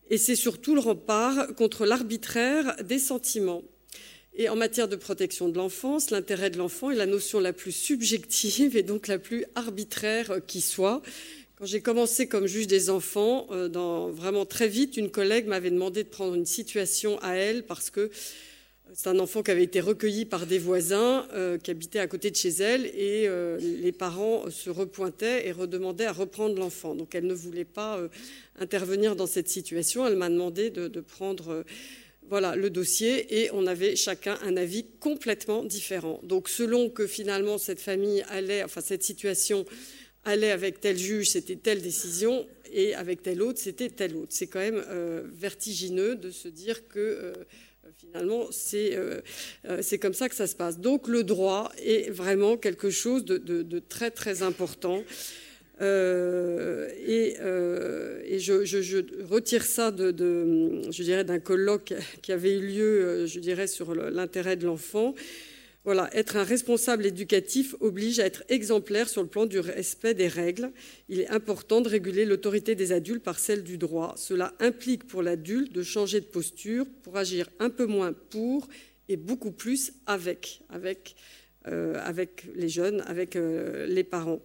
Et 0.08 0.18
c'est 0.18 0.36
surtout 0.36 0.76
le 0.76 0.80
rempart 0.80 1.52
contre 1.56 1.84
l'arbitraire 1.84 2.76
des 2.84 3.00
sentiments. 3.00 3.64
Et 4.34 4.48
en 4.48 4.54
matière 4.54 4.86
de 4.86 4.94
protection 4.94 5.48
de 5.48 5.56
l'enfance, 5.56 6.10
l'intérêt 6.10 6.50
de 6.50 6.58
l'enfant 6.58 6.92
est 6.92 6.94
la 6.94 7.06
notion 7.06 7.40
la 7.40 7.52
plus 7.52 7.72
subjective 7.72 8.76
et 8.76 8.84
donc 8.84 9.08
la 9.08 9.18
plus 9.18 9.44
arbitraire 9.56 10.34
qui 10.46 10.60
soit. 10.60 11.02
Quand 11.56 11.66
j'ai 11.66 11.80
commencé 11.80 12.28
comme 12.28 12.46
juge 12.46 12.68
des 12.68 12.88
enfants, 12.88 13.48
euh, 13.50 13.66
dans, 13.66 14.10
vraiment 14.10 14.46
très 14.46 14.68
vite, 14.68 14.96
une 14.96 15.10
collègue 15.10 15.48
m'avait 15.48 15.72
demandé 15.72 16.04
de 16.04 16.08
prendre 16.08 16.36
une 16.36 16.46
situation 16.46 17.18
à 17.20 17.32
elle 17.32 17.64
parce 17.64 17.90
que 17.90 18.12
c'est 18.94 19.08
un 19.08 19.18
enfant 19.18 19.42
qui 19.42 19.50
avait 19.50 19.64
été 19.64 19.80
recueilli 19.80 20.24
par 20.24 20.46
des 20.46 20.58
voisins 20.58 21.26
euh, 21.32 21.58
qui 21.58 21.70
habitaient 21.70 21.98
à 21.98 22.06
côté 22.06 22.30
de 22.30 22.36
chez 22.36 22.50
elle 22.50 22.86
et 22.86 23.26
euh, 23.26 23.58
les 23.60 23.92
parents 23.92 24.48
se 24.50 24.70
repointaient 24.70 25.46
et 25.46 25.52
redemandaient 25.52 26.06
à 26.06 26.12
reprendre 26.12 26.58
l'enfant. 26.58 26.94
Donc 26.94 27.14
elle 27.14 27.26
ne 27.26 27.34
voulait 27.34 27.64
pas 27.64 27.98
euh, 27.98 28.08
intervenir 28.58 29.16
dans 29.16 29.26
cette 29.26 29.48
situation. 29.48 30.06
Elle 30.06 30.16
m'a 30.16 30.28
demandé 30.28 30.70
de, 30.70 31.00
prendre 31.00 31.64
voilà, 32.28 32.54
le 32.54 32.70
dossier 32.70 33.42
et 33.42 33.50
on 33.52 33.66
avait 33.66 33.96
chacun 33.96 34.38
un 34.42 34.56
avis 34.56 34.86
complètement 35.00 35.64
différent. 35.64 36.20
Donc 36.22 36.48
selon 36.48 36.88
que 36.88 37.06
finalement 37.06 37.58
cette 37.58 37.80
famille 37.80 38.24
allait, 38.28 38.62
enfin 38.62 38.80
cette 38.80 39.02
situation 39.02 39.66
allait 40.24 40.52
avec 40.52 40.80
tel 40.80 40.96
juge, 40.96 41.30
c'était 41.30 41.56
telle 41.56 41.82
décision 41.82 42.46
et 42.72 42.94
avec 42.94 43.22
tel 43.22 43.42
autre, 43.42 43.58
c'était 43.58 43.90
telle 43.90 44.16
autre. 44.16 44.30
C'est 44.30 44.46
quand 44.46 44.60
même 44.60 44.82
vertigineux 45.34 46.16
de 46.16 46.30
se 46.30 46.48
dire 46.48 46.88
que 46.88 47.32
Finalement, 47.98 48.48
euh, 48.74 49.20
euh, 49.66 49.78
c'est 49.82 49.98
comme 49.98 50.14
ça 50.14 50.28
que 50.28 50.34
ça 50.34 50.46
se 50.46 50.56
passe. 50.56 50.78
Donc 50.78 51.08
le 51.08 51.24
droit 51.24 51.72
est 51.82 52.10
vraiment 52.10 52.56
quelque 52.56 52.90
chose 52.90 53.24
de, 53.24 53.78
très 53.78 54.10
très 54.10 54.42
important. 54.42 55.02
Euh, 55.80 56.88
et, 57.06 57.36
je, 58.38 59.24
retire 59.24 59.64
ça 59.64 59.90
de, 59.90 60.90
je 60.90 61.02
dirais 61.02 61.24
d'un 61.24 61.38
colloque 61.38 61.94
qui 62.22 62.32
avait 62.32 62.56
eu 62.56 62.66
lieu, 62.66 63.26
je 63.26 63.38
dirais, 63.40 63.66
sur 63.66 63.94
l'intérêt 63.94 64.56
de 64.56 64.66
l'enfant. 64.66 65.14
Voilà, 65.86 66.10
être 66.12 66.34
un 66.34 66.42
responsable 66.42 67.06
éducatif 67.06 67.76
oblige 67.78 68.18
à 68.18 68.26
être 68.26 68.42
exemplaire 68.48 69.08
sur 69.08 69.22
le 69.22 69.28
plan 69.28 69.46
du 69.46 69.60
respect 69.60 70.14
des 70.14 70.26
règles. 70.26 70.72
Il 71.08 71.20
est 71.20 71.28
important 71.28 71.80
de 71.80 71.88
réguler 71.88 72.24
l'autorité 72.24 72.74
des 72.74 72.90
adultes 72.90 73.22
par 73.22 73.38
celle 73.38 73.62
du 73.62 73.78
droit. 73.78 74.12
Cela 74.16 74.52
implique 74.58 75.06
pour 75.06 75.22
l'adulte 75.22 75.72
de 75.72 75.84
changer 75.84 76.18
de 76.18 76.24
posture 76.24 76.86
pour 77.04 77.16
agir 77.16 77.48
un 77.60 77.70
peu 77.70 77.86
moins 77.86 78.12
pour 78.12 78.66
et 79.08 79.16
beaucoup 79.16 79.52
plus 79.52 79.92
avec, 80.06 80.64
euh, 81.68 82.26
les 82.56 82.68
jeunes, 82.68 83.02
avec 83.02 83.36
euh, 83.36 83.86
les 83.86 84.02
parents. 84.02 84.40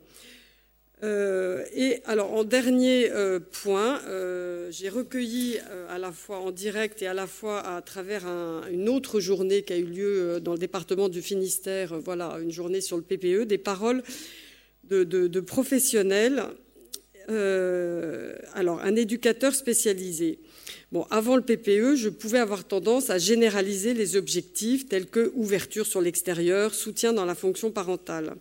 Euh, 1.04 1.66
et 1.74 2.00
alors 2.06 2.32
en 2.34 2.44
dernier 2.44 3.10
euh, 3.10 3.40
point, 3.40 4.00
euh, 4.08 4.70
j'ai 4.72 4.90
recueilli 4.90 5.58
à 5.90 5.98
la 5.98 6.12
fois 6.12 6.40
en 6.40 6.52
direct 6.52 7.02
et 7.02 7.08
à 7.08 7.14
la 7.14 7.26
fois 7.26 7.60
à 7.60 7.82
travers 7.82 8.26
une 8.72 8.88
autre 8.88 9.20
journée 9.20 9.64
qui 9.64 9.74
a 9.74 9.78
eu 9.78 9.86
lieu 9.86 10.40
dans 10.40 10.54
le 10.54 10.60
département 10.60 11.10
du 11.10 11.22
Finistère, 11.22 12.00
voilà, 12.00 12.38
une 12.42 12.52
journée 12.52 12.82
sur 12.82 12.98
le 12.98 13.04
PPE, 13.04 13.46
des 13.46 13.58
paroles 13.58 14.04
de, 14.84 15.40
professionnels. 15.40 16.44
alors 17.28 18.80
un 18.82 18.96
éducateur 18.96 19.56
spécialisé. 19.56 20.40
Bon, 20.92 21.08
avant 21.10 21.36
le 21.36 21.42
PPE, 21.42 21.96
je 21.96 22.10
pouvais 22.10 22.40
avoir 22.40 22.66
tendance 22.66 23.10
à 23.10 23.18
généraliser 23.18 23.94
les 23.94 24.18
objectifs 24.18 24.88
tels 24.88 25.08
que 25.08 25.32
ouverture 25.36 25.86
sur 25.86 26.02
l'extérieur, 26.02 26.74
soutien 26.74 27.14
dans 27.14 27.26
la 27.26 27.36
fonction 27.36 27.72
parentale. 27.72 28.36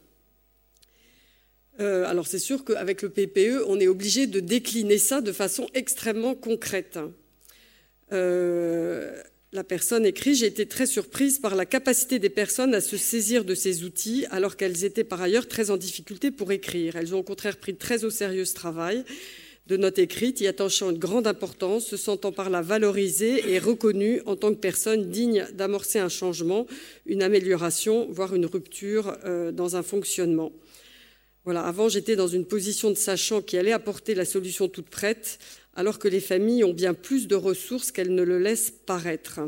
Euh, 1.81 2.05
alors 2.07 2.27
c'est 2.27 2.39
sûr 2.39 2.65
qu'avec 2.65 3.03
le 3.03 3.09
PPE, 3.09 3.65
on 3.67 3.81
est 3.81 3.89
obligé 3.89 4.27
de 4.27 4.41
décliner 4.41 4.99
ça 4.99 5.21
de 5.21 5.33
façon 5.33 5.67
extrêmement 5.75 6.35
concrète. 6.35 6.99
Euh, 8.13 9.17
la 9.53 9.65
personne 9.65 10.05
écrit 10.05 10.35
J'ai 10.35 10.47
été 10.47 10.67
très 10.67 10.87
surprise 10.87 11.39
par 11.39 11.55
la 11.55 11.67
capacité 11.67 12.19
des 12.19 12.29
personnes 12.29 12.75
à 12.75 12.81
se 12.81 12.97
saisir 12.97 13.45
de 13.45 13.55
ces 13.55 13.85
outils 13.85 14.27
alors 14.31 14.57
qu'elles 14.57 14.85
étaient 14.85 15.05
par 15.05 15.23
ailleurs 15.23 15.49
très 15.49 15.71
en 15.71 15.77
difficulté 15.77 16.31
pour 16.31 16.53
écrire. 16.53 16.97
Elles 16.97 17.15
ont 17.15 17.21
au 17.21 17.25
contraire 17.25 17.57
pris 17.57 17.75
très 17.75 18.05
au 18.05 18.11
sérieux 18.11 18.45
ce 18.45 18.55
travail 18.55 19.05
de 19.71 19.77
notes 19.77 20.01
écrites, 20.01 20.41
y 20.41 20.49
attachant 20.49 20.91
une 20.91 20.99
grande 20.99 21.29
importance, 21.29 21.87
se 21.87 21.97
sentant 21.97 22.33
par 22.33 22.51
là 22.51 22.61
valorisées 22.61 23.53
et 23.53 23.61
reconnues 23.61 24.21
en 24.27 24.35
tant 24.35 24.51
que 24.51 24.59
personnes 24.59 25.11
dignes 25.11 25.47
d'amorcer 25.55 26.01
un 26.01 26.09
changement, 26.09 26.67
une 27.07 27.23
amélioration, 27.23 28.09
voire 28.11 28.35
une 28.35 28.47
rupture 28.47 29.17
euh, 29.25 29.53
dans 29.53 29.77
un 29.77 29.85
fonctionnement. 29.85 30.51
Voilà, 31.45 31.63
avant, 31.63 31.89
j'étais 31.89 32.17
dans 32.17 32.29
une 32.29 32.45
position 32.45 32.91
de 32.91 32.97
sachant 32.97 33.41
qui 33.41 33.57
allait 33.57 33.73
apporter 33.73 34.15
la 34.15 34.27
solution 34.27 34.69
toute 34.69 34.91
prête, 34.91 35.39
alors 35.75 35.99
que 35.99 36.09
les 36.09 36.21
familles 36.21 36.65
ont 36.65 36.75
bien 36.75 36.93
plus 36.93 37.29
de 37.29 37.35
ressources 37.35 37.93
qu'elles 37.93 38.15
ne 38.15 38.23
le 38.23 38.39
laissent 38.39 38.73
paraître. 38.85 39.41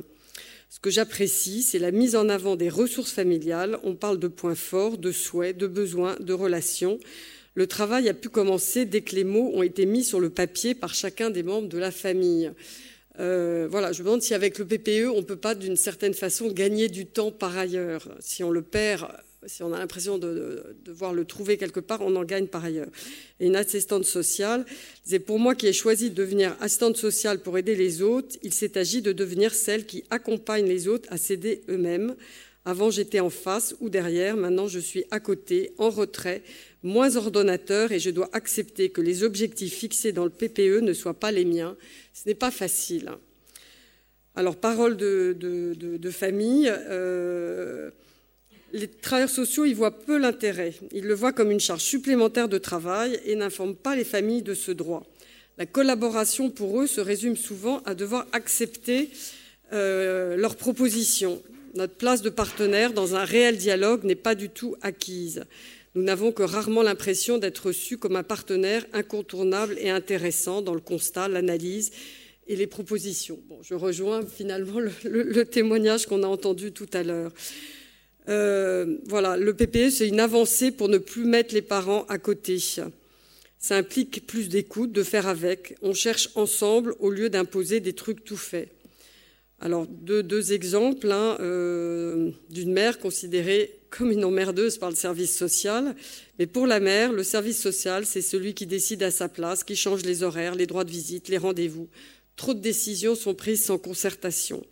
Ce 0.70 0.80
que 0.80 0.88
j'apprécie, 0.88 1.62
c'est 1.62 1.78
la 1.78 1.90
mise 1.90 2.16
en 2.16 2.30
avant 2.30 2.56
des 2.56 2.70
ressources 2.70 3.12
familiales. 3.12 3.78
On 3.82 3.94
parle 3.94 4.18
de 4.18 4.28
points 4.28 4.54
forts, 4.54 4.96
de 4.96 5.12
souhaits, 5.12 5.58
de 5.58 5.66
besoins, 5.66 6.16
de 6.18 6.32
relations. 6.32 6.99
Le 7.54 7.66
travail 7.66 8.08
a 8.08 8.14
pu 8.14 8.30
commencer 8.30 8.87
dès 8.87 9.02
que 9.02 9.14
les 9.14 9.25
mots 9.25 9.50
ont 9.52 9.62
été 9.62 9.84
mis 9.84 10.02
sur 10.02 10.18
le 10.18 10.30
papier 10.30 10.75
par 10.75 10.94
chacun 10.94 11.28
des 11.28 11.42
membres 11.42 11.68
de 11.68 11.76
la 11.76 11.90
famille. 11.90 12.50
Euh, 13.20 13.68
voilà, 13.70 13.92
je 13.92 14.00
me 14.00 14.06
demande 14.06 14.22
si 14.22 14.32
avec 14.32 14.58
le 14.58 14.64
PPE, 14.64 15.11
on 15.12 15.18
ne 15.18 15.26
peut 15.26 15.37
pas 15.37 15.54
d'une 15.54 15.76
certaine 15.76 16.14
façon 16.14 16.50
gagner 16.50 16.88
du 16.88 17.04
temps 17.04 17.30
par 17.30 17.58
ailleurs. 17.58 18.08
Si 18.20 18.42
on 18.42 18.50
le 18.50 18.62
perd 18.62 19.08
si 19.46 19.62
on 19.62 19.72
a 19.72 19.78
l'impression 19.78 20.18
de, 20.18 20.76
devoir 20.84 21.12
le 21.12 21.25
trouver 21.25 21.56
quelque 21.56 21.80
part, 21.80 22.00
on 22.02 22.14
en 22.16 22.25
gagne 22.25 22.46
par 22.46 22.64
ailleurs. 22.64 22.88
Et 23.40 23.46
une 23.46 23.56
assistante 23.56 24.04
sociale, 24.04 24.64
c'est 25.04 25.18
pour 25.18 25.38
moi 25.38 25.54
qui 25.54 25.66
ai 25.66 25.72
choisi 25.72 26.11
de 26.11 26.14
devenir 26.14 26.56
assistante 26.61 26.96
sociale 26.96 27.40
pour 27.40 27.58
aider 27.58 27.75
les 27.75 28.02
autres, 28.02 28.37
il 28.42 28.52
s'est 28.52 28.78
agi 28.78 29.02
de 29.02 29.12
devenir 29.12 29.54
celle 29.54 29.87
qui 29.87 30.04
accompagne 30.11 30.66
les 30.66 30.88
autres 30.88 31.08
à 31.12 31.16
s'aider 31.16 31.62
eux-mêmes. 31.68 32.14
Avant, 32.64 32.90
j'étais 32.90 33.18
en 33.18 33.30
face 33.30 33.75
ou 33.80 33.88
derrière, 33.88 34.37
maintenant 34.37 34.68
je 34.68 34.78
suis 34.78 35.04
à 35.11 35.18
côté, 35.18 35.72
en 35.78 35.90
retrait, 35.90 36.42
moins 36.84 37.16
ordonnateur 37.16 37.90
et 37.90 37.99
je 37.99 38.11
dois 38.11 38.30
accepter 38.32 38.90
que 38.90 39.00
les 39.00 39.25
objectifs 39.25 39.75
fixés 39.75 40.12
dans 40.12 40.25
le 40.25 40.30
PPE 40.30 40.80
ne 40.80 40.92
soient 40.92 41.18
pas 41.18 41.32
les 41.32 41.44
miens. 41.44 41.76
Ce 42.14 42.28
n'est 42.28 42.37
pas 42.37 42.52
facile. 42.52 43.11
Alors, 44.34 44.56
parole 44.56 44.96
de, 44.96 46.11
famille. 46.11 46.72
Euh, 46.72 47.90
les 48.72 48.88
travailleurs 48.88 49.30
sociaux 49.30 49.64
y 49.64 49.74
voient 49.74 49.98
peu 49.98 50.18
l'intérêt. 50.18 50.74
Ils 50.92 51.04
le 51.04 51.14
voient 51.14 51.32
comme 51.32 51.50
une 51.50 51.60
charge 51.60 51.82
supplémentaire 51.82 52.48
de 52.48 52.58
travail 52.58 53.20
et 53.24 53.34
n'informent 53.34 53.76
pas 53.76 53.96
les 53.96 54.04
familles 54.04 54.42
de 54.42 54.54
ce 54.54 54.72
droit. 54.72 55.04
La 55.58 55.66
collaboration 55.66 56.50
pour 56.50 56.80
eux 56.80 56.86
se 56.86 57.00
résume 57.00 57.36
souvent 57.36 57.82
à 57.84 57.94
devoir 57.94 58.26
accepter 58.32 59.10
euh, 59.72 60.36
leurs 60.36 60.56
propositions. 60.56 61.42
Notre 61.74 61.94
place 61.94 62.22
de 62.22 62.30
partenaire 62.30 62.92
dans 62.92 63.14
un 63.14 63.24
réel 63.24 63.56
dialogue 63.56 64.04
n'est 64.04 64.14
pas 64.14 64.34
du 64.34 64.48
tout 64.48 64.76
acquise. 64.82 65.44
Nous 65.94 66.02
n'avons 66.02 66.32
que 66.32 66.42
rarement 66.42 66.82
l'impression 66.82 67.36
d'être 67.36 67.66
reçus 67.66 67.98
comme 67.98 68.16
un 68.16 68.22
partenaire 68.22 68.86
incontournable 68.94 69.76
et 69.78 69.90
intéressant 69.90 70.62
dans 70.62 70.74
le 70.74 70.80
constat, 70.80 71.28
l'analyse 71.28 71.90
et 72.48 72.56
les 72.56 72.66
propositions. 72.66 73.38
Bon, 73.48 73.58
je 73.62 73.74
rejoins 73.74 74.24
finalement 74.24 74.80
le, 75.04 75.44
témoignage 75.44 76.06
qu'on 76.06 76.22
a 76.22 76.26
entendu 76.26 76.72
tout 76.72 76.88
à 76.94 77.02
l'heure. 77.02 77.32
Euh, 78.28 78.98
voilà, 79.06 79.36
le 79.36 79.54
PPE, 79.54 79.90
c'est 79.90 80.08
une 80.08 80.20
avancée 80.20 80.70
pour 80.70 80.88
ne 80.88 80.98
plus 80.98 81.24
mettre 81.24 81.54
les 81.54 81.62
parents 81.62 82.04
à 82.08 82.18
côté. 82.18 82.58
Ça 83.58 83.76
implique 83.76 84.26
plus 84.26 84.48
d'écoute, 84.48 84.92
de 84.92 85.02
faire 85.02 85.26
avec. 85.26 85.76
On 85.82 85.94
cherche 85.94 86.30
ensemble 86.34 86.94
au 87.00 87.10
lieu 87.10 87.30
d'imposer 87.30 87.80
des 87.80 87.92
trucs 87.92 88.24
tout 88.24 88.36
faits. 88.36 88.68
Alors, 89.60 89.86
deux, 89.86 90.52
exemples 90.52 91.12
hein, 91.12 91.36
euh, 91.38 92.30
d'une 92.50 92.72
mère 92.72 92.98
considérée 92.98 93.78
comme 93.90 94.10
une 94.10 94.24
emmerdeuse 94.24 94.76
par 94.76 94.90
le 94.90 94.96
service 94.96 95.36
social. 95.36 95.94
Mais 96.40 96.46
pour 96.46 96.66
la 96.66 96.80
mère, 96.80 97.12
le 97.12 97.22
service 97.22 97.60
social, 97.60 98.04
c'est 98.04 98.22
celui 98.22 98.54
qui 98.54 98.66
décide 98.66 99.04
à 99.04 99.12
sa 99.12 99.28
place, 99.28 99.62
qui 99.62 99.76
change 99.76 100.02
les 100.02 100.24
horaires, 100.24 100.56
les 100.56 100.66
droits 100.66 100.82
de 100.82 100.90
visite, 100.90 101.28
les 101.28 101.38
rendez-vous. 101.38 101.88
Trop 102.34 102.54
de 102.54 102.60
décisions 102.60 103.14
sont 103.14 103.34
prises 103.34 103.64
sans 103.64 103.78
concertation. 103.78 104.64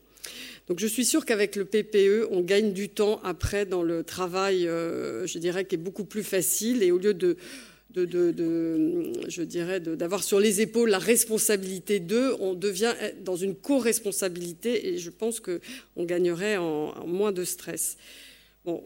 Donc 0.70 0.78
je 0.78 0.86
suis 0.86 1.04
sûre 1.04 1.26
qu'avec 1.26 1.56
le 1.56 1.64
PPE, 1.64 2.28
on 2.30 2.42
gagne 2.42 2.72
du 2.72 2.88
temps 2.90 3.20
après 3.24 3.66
dans 3.66 3.82
le 3.82 4.04
travail, 4.04 4.68
euh, 4.68 5.26
je 5.26 5.40
dirais, 5.40 5.64
qui 5.64 5.74
est 5.74 5.78
beaucoup 5.78 6.04
plus 6.04 6.22
facile. 6.22 6.84
Et 6.84 6.92
au 6.92 6.98
lieu 6.98 7.12
de 7.12 7.36
d'avoir 9.96 10.22
sur 10.22 10.38
les 10.38 10.60
épaules 10.60 10.90
la 10.90 11.00
responsabilité 11.00 11.98
d'eux, 11.98 12.36
on 12.38 12.54
devient 12.54 12.94
dans 13.24 13.34
une 13.34 13.56
co-responsabilité 13.56 14.90
et 14.90 14.98
je 14.98 15.10
pense 15.10 15.40
qu'on 15.40 16.04
gagnerait 16.04 16.56
en, 16.56 17.04
moins 17.04 17.32
de 17.32 17.42
stress. 17.42 17.96
Bon, 18.64 18.80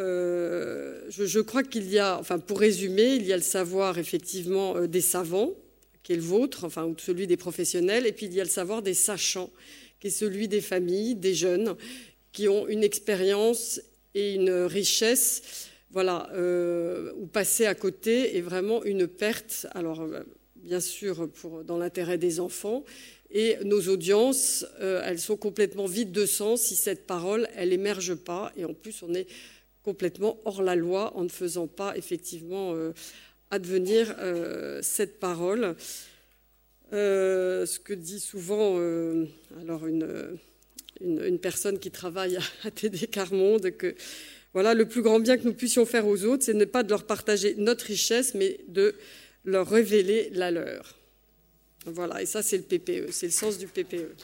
euh, 0.00 1.00
je, 1.10 1.38
crois 1.38 1.62
qu'il 1.62 1.88
y 1.92 2.00
a, 2.00 2.18
enfin 2.18 2.40
pour 2.40 2.58
résumer, 2.58 3.14
il 3.14 3.24
y 3.24 3.32
a 3.32 3.36
le 3.36 3.42
savoir 3.44 3.98
effectivement 3.98 4.76
euh, 4.76 4.88
des 4.88 5.00
savants, 5.00 5.52
qui 6.02 6.12
est 6.12 6.16
le 6.16 6.22
vôtre, 6.22 6.64
enfin 6.64 6.86
ou 6.86 6.96
celui 6.98 7.28
des 7.28 7.36
professionnels, 7.36 8.04
et 8.04 8.10
puis 8.10 8.26
il 8.26 8.34
y 8.34 8.40
a 8.40 8.44
le 8.44 8.50
savoir 8.50 8.82
des 8.82 8.94
sachants, 8.94 9.50
qui 10.00 10.08
est 10.08 10.10
celui 10.10 10.48
des 10.48 10.60
familles, 10.60 11.14
des 11.14 11.34
jeunes, 11.34 11.76
qui 12.32 12.48
ont 12.48 12.66
une 12.66 12.82
expérience 12.82 13.80
et 14.14 14.34
une 14.34 14.50
richesse 14.50 15.68
voilà, 15.92 16.28
euh, 16.34 17.12
ou 17.16 17.26
passer 17.26 17.66
à 17.66 17.74
côté 17.74 18.36
est 18.36 18.40
vraiment 18.40 18.84
une 18.84 19.08
perte. 19.08 19.66
Alors, 19.72 20.00
euh, 20.00 20.22
bien 20.56 20.80
sûr, 20.80 21.28
pour, 21.30 21.64
dans 21.64 21.78
l'intérêt 21.78 22.18
des 22.18 22.40
enfants. 22.40 22.84
Et 23.32 23.56
nos 23.64 23.80
audiences, 23.88 24.66
euh, 24.80 25.02
elles 25.04 25.18
sont 25.18 25.36
complètement 25.36 25.86
vides 25.86 26.12
de 26.12 26.26
sens 26.26 26.62
si 26.62 26.76
cette 26.76 27.06
parole, 27.06 27.48
elle 27.56 27.72
émerge 27.72 28.14
pas. 28.14 28.52
Et 28.56 28.64
en 28.64 28.74
plus, 28.74 29.02
on 29.02 29.14
est 29.14 29.26
complètement 29.82 30.38
hors 30.44 30.62
la 30.62 30.76
loi 30.76 31.16
en 31.16 31.24
ne 31.24 31.28
faisant 31.28 31.66
pas 31.66 31.96
effectivement 31.96 32.74
advenir 33.50 34.14
cette 34.82 35.18
parole. 35.18 35.74
Ce 36.90 37.78
que 37.78 37.92
dit 37.92 38.20
souvent, 38.20 38.76
alors 39.60 39.86
une, 39.86 40.38
une, 41.00 41.38
personne 41.38 41.78
qui 41.78 41.90
travaille 41.90 42.38
à 42.64 42.70
TD 42.70 43.06
Carmonde, 43.06 43.70
que 43.76 43.94
voilà, 44.52 44.74
le 44.74 44.86
plus 44.86 45.02
grand 45.02 45.20
bien 45.20 45.38
que 45.38 45.44
nous 45.44 45.54
puissions 45.54 45.86
faire 45.86 46.06
aux 46.06 46.24
autres, 46.24 46.44
c'est 46.44 46.54
ne 46.54 46.64
pas 46.64 46.82
de 46.82 46.90
leur 46.90 47.06
partager 47.06 47.54
notre 47.56 47.84
richesse, 47.86 48.34
mais 48.34 48.58
de 48.68 48.94
leur 49.44 49.68
révéler 49.68 50.30
la 50.32 50.50
leur. 50.50 50.96
Voilà, 51.86 52.20
et 52.20 52.26
ça 52.26 52.42
c'est 52.42 52.56
le 52.56 52.64
PPE, 52.64 53.10
c'est 53.10 53.26
le 53.26 53.32
sens 53.32 53.58
du 53.58 53.66
PPE. 53.66 54.14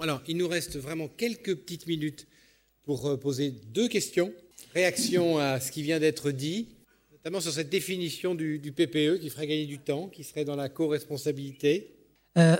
Alors, 0.00 0.22
il 0.26 0.38
nous 0.38 0.48
reste 0.48 0.78
vraiment 0.78 1.08
quelques 1.08 1.54
petites 1.54 1.86
minutes 1.86 2.26
pour 2.84 3.06
euh, 3.06 3.16
poser 3.16 3.50
deux 3.72 3.88
questions. 3.88 4.32
Réaction 4.74 5.38
à 5.38 5.60
ce 5.60 5.70
qui 5.70 5.82
vient 5.82 6.00
d'être 6.00 6.30
dit 6.30 6.68
notamment 7.24 7.40
sur 7.40 7.52
cette 7.52 7.70
définition 7.70 8.34
du, 8.34 8.58
PPE 8.74 9.20
qui 9.20 9.30
ferait 9.30 9.46
gagner 9.46 9.66
du 9.66 9.78
temps, 9.78 10.08
qui 10.08 10.24
serait 10.24 10.44
dans 10.44 10.56
la 10.56 10.68
co-responsabilité 10.68 11.94
euh, 12.36 12.56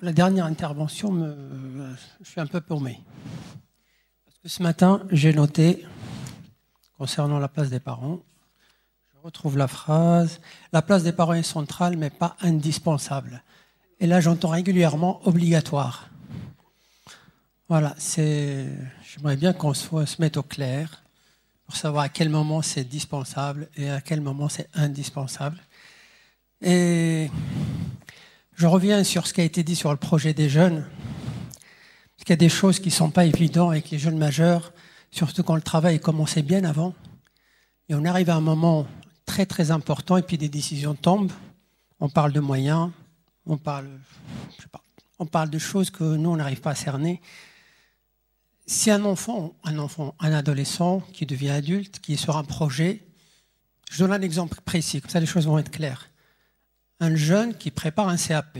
La 0.00 0.12
dernière 0.12 0.46
intervention, 0.46 1.12
me, 1.12 1.34
je 2.22 2.30
suis 2.30 2.40
un 2.40 2.46
peu 2.46 2.62
paumé. 2.62 2.98
Parce 4.24 4.38
que 4.38 4.48
ce 4.48 4.62
matin, 4.62 5.06
j'ai 5.10 5.34
noté, 5.34 5.84
concernant 6.96 7.38
la 7.38 7.48
place 7.48 7.68
des 7.68 7.80
parents, 7.80 8.22
je 9.12 9.18
retrouve 9.22 9.58
la 9.58 9.68
phrase, 9.68 10.40
la 10.72 10.80
place 10.80 11.02
des 11.02 11.12
parents 11.12 11.34
est 11.34 11.42
centrale 11.42 11.98
mais 11.98 12.08
pas 12.08 12.36
indispensable. 12.40 13.42
Et 13.98 14.06
là, 14.06 14.22
j'entends 14.22 14.48
régulièrement 14.48 15.20
obligatoire. 15.28 16.09
Voilà. 17.70 17.94
J'aimerais 18.16 19.36
bien 19.36 19.52
qu'on 19.52 19.74
se 19.74 20.20
mette 20.20 20.36
au 20.36 20.42
clair 20.42 21.04
pour 21.66 21.76
savoir 21.76 22.02
à 22.02 22.08
quel 22.08 22.28
moment 22.28 22.62
c'est 22.62 22.82
dispensable 22.82 23.68
et 23.76 23.88
à 23.88 24.00
quel 24.00 24.20
moment 24.20 24.48
c'est 24.48 24.68
indispensable. 24.74 25.56
Et 26.62 27.30
je 28.56 28.66
reviens 28.66 29.04
sur 29.04 29.28
ce 29.28 29.32
qui 29.32 29.40
a 29.40 29.44
été 29.44 29.62
dit 29.62 29.76
sur 29.76 29.92
le 29.92 29.98
projet 29.98 30.34
des 30.34 30.48
jeunes, 30.48 30.84
parce 32.16 32.24
qu'il 32.24 32.30
y 32.30 32.32
a 32.32 32.36
des 32.38 32.48
choses 32.48 32.80
qui 32.80 32.88
ne 32.88 32.94
sont 32.94 33.10
pas 33.12 33.24
évidentes 33.24 33.70
avec 33.70 33.90
les 33.90 34.00
jeunes 34.00 34.18
majeurs, 34.18 34.72
surtout 35.12 35.44
quand 35.44 35.54
le 35.54 35.62
travail 35.62 36.00
commençait 36.00 36.42
bien 36.42 36.64
avant. 36.64 36.92
Et 37.88 37.94
on 37.94 38.04
arrive 38.04 38.30
à 38.30 38.34
un 38.34 38.40
moment 38.40 38.88
très 39.26 39.46
très 39.46 39.70
important 39.70 40.16
et 40.16 40.22
puis 40.22 40.38
des 40.38 40.48
décisions 40.48 40.96
tombent. 40.96 41.30
On 42.00 42.08
parle 42.08 42.32
de 42.32 42.40
moyens, 42.40 42.90
on 43.46 43.58
parle, 43.58 43.90
on 45.20 45.26
parle 45.26 45.50
de 45.50 45.58
choses 45.60 45.90
que 45.90 46.02
nous 46.02 46.30
on 46.30 46.36
n'arrive 46.36 46.62
pas 46.62 46.72
à 46.72 46.74
cerner. 46.74 47.20
Si 48.72 48.88
un 48.88 49.04
enfant, 49.04 49.56
un 49.64 50.32
adolescent 50.32 51.00
qui 51.12 51.26
devient 51.26 51.50
adulte, 51.50 51.98
qui 51.98 52.12
est 52.12 52.16
sur 52.16 52.36
un 52.36 52.44
projet, 52.44 53.04
je 53.90 53.98
donne 53.98 54.12
un 54.12 54.22
exemple 54.22 54.60
précis, 54.64 55.00
comme 55.00 55.10
ça 55.10 55.18
les 55.18 55.26
choses 55.26 55.48
vont 55.48 55.58
être 55.58 55.72
claires. 55.72 56.08
Un 57.00 57.16
jeune 57.16 57.52
qui 57.52 57.72
prépare 57.72 58.08
un 58.08 58.16
CAP, 58.16 58.58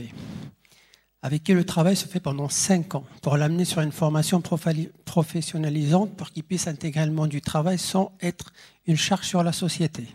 avec 1.21 1.45
qui 1.45 1.53
le 1.53 1.63
travail 1.63 1.95
se 1.95 2.09
fait 2.09 2.19
pendant 2.19 2.49
cinq 2.49 2.93
ans, 2.93 3.05
pour 3.21 3.37
l'amener 3.37 3.63
sur 3.63 3.79
une 3.79 3.93
formation 3.93 4.41
professionnalisante, 4.41 6.13
pour 6.17 6.31
qu'il 6.31 6.43
puisse 6.43 6.67
intégrer 6.67 7.05
le 7.05 7.13
monde 7.13 7.29
du 7.29 7.41
travail 7.41 7.79
sans 7.79 8.11
être 8.21 8.51
une 8.87 8.97
charge 8.97 9.25
sur 9.25 9.43
la 9.43 9.53
société. 9.53 10.09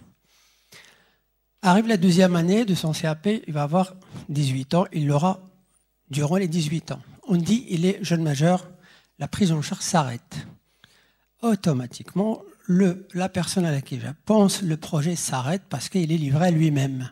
Arrive 1.63 1.87
la 1.87 1.97
deuxième 1.97 2.37
année 2.37 2.67
de 2.67 2.75
son 2.75 2.93
CAP, 2.93 3.29
il 3.47 3.55
va 3.55 3.63
avoir 3.63 3.95
18 4.29 4.75
ans, 4.75 4.85
il 4.93 5.07
l'aura 5.07 5.41
durant 6.11 6.37
les 6.37 6.49
18 6.49 6.93
ans. 6.93 7.01
On 7.27 7.37
dit 7.37 7.65
il 7.71 7.87
est 7.87 7.99
jeune 8.05 8.23
majeur, 8.23 8.69
la 9.19 9.29
prise 9.29 9.53
en 9.53 9.63
charge 9.63 9.83
s'arrête. 9.83 10.47
Automatiquement, 11.43 12.43
le, 12.67 13.07
la 13.15 13.29
personne 13.29 13.65
à 13.65 13.71
laquelle 13.71 14.01
je 14.01 14.11
pense, 14.25 14.63
le 14.63 14.77
projet 14.77 15.17
s'arrête 15.17 15.63
parce 15.69 15.89
qu'il 15.89 16.11
est 16.11 16.17
livré 16.17 16.47
à 16.47 16.51
lui-même. 16.51 17.11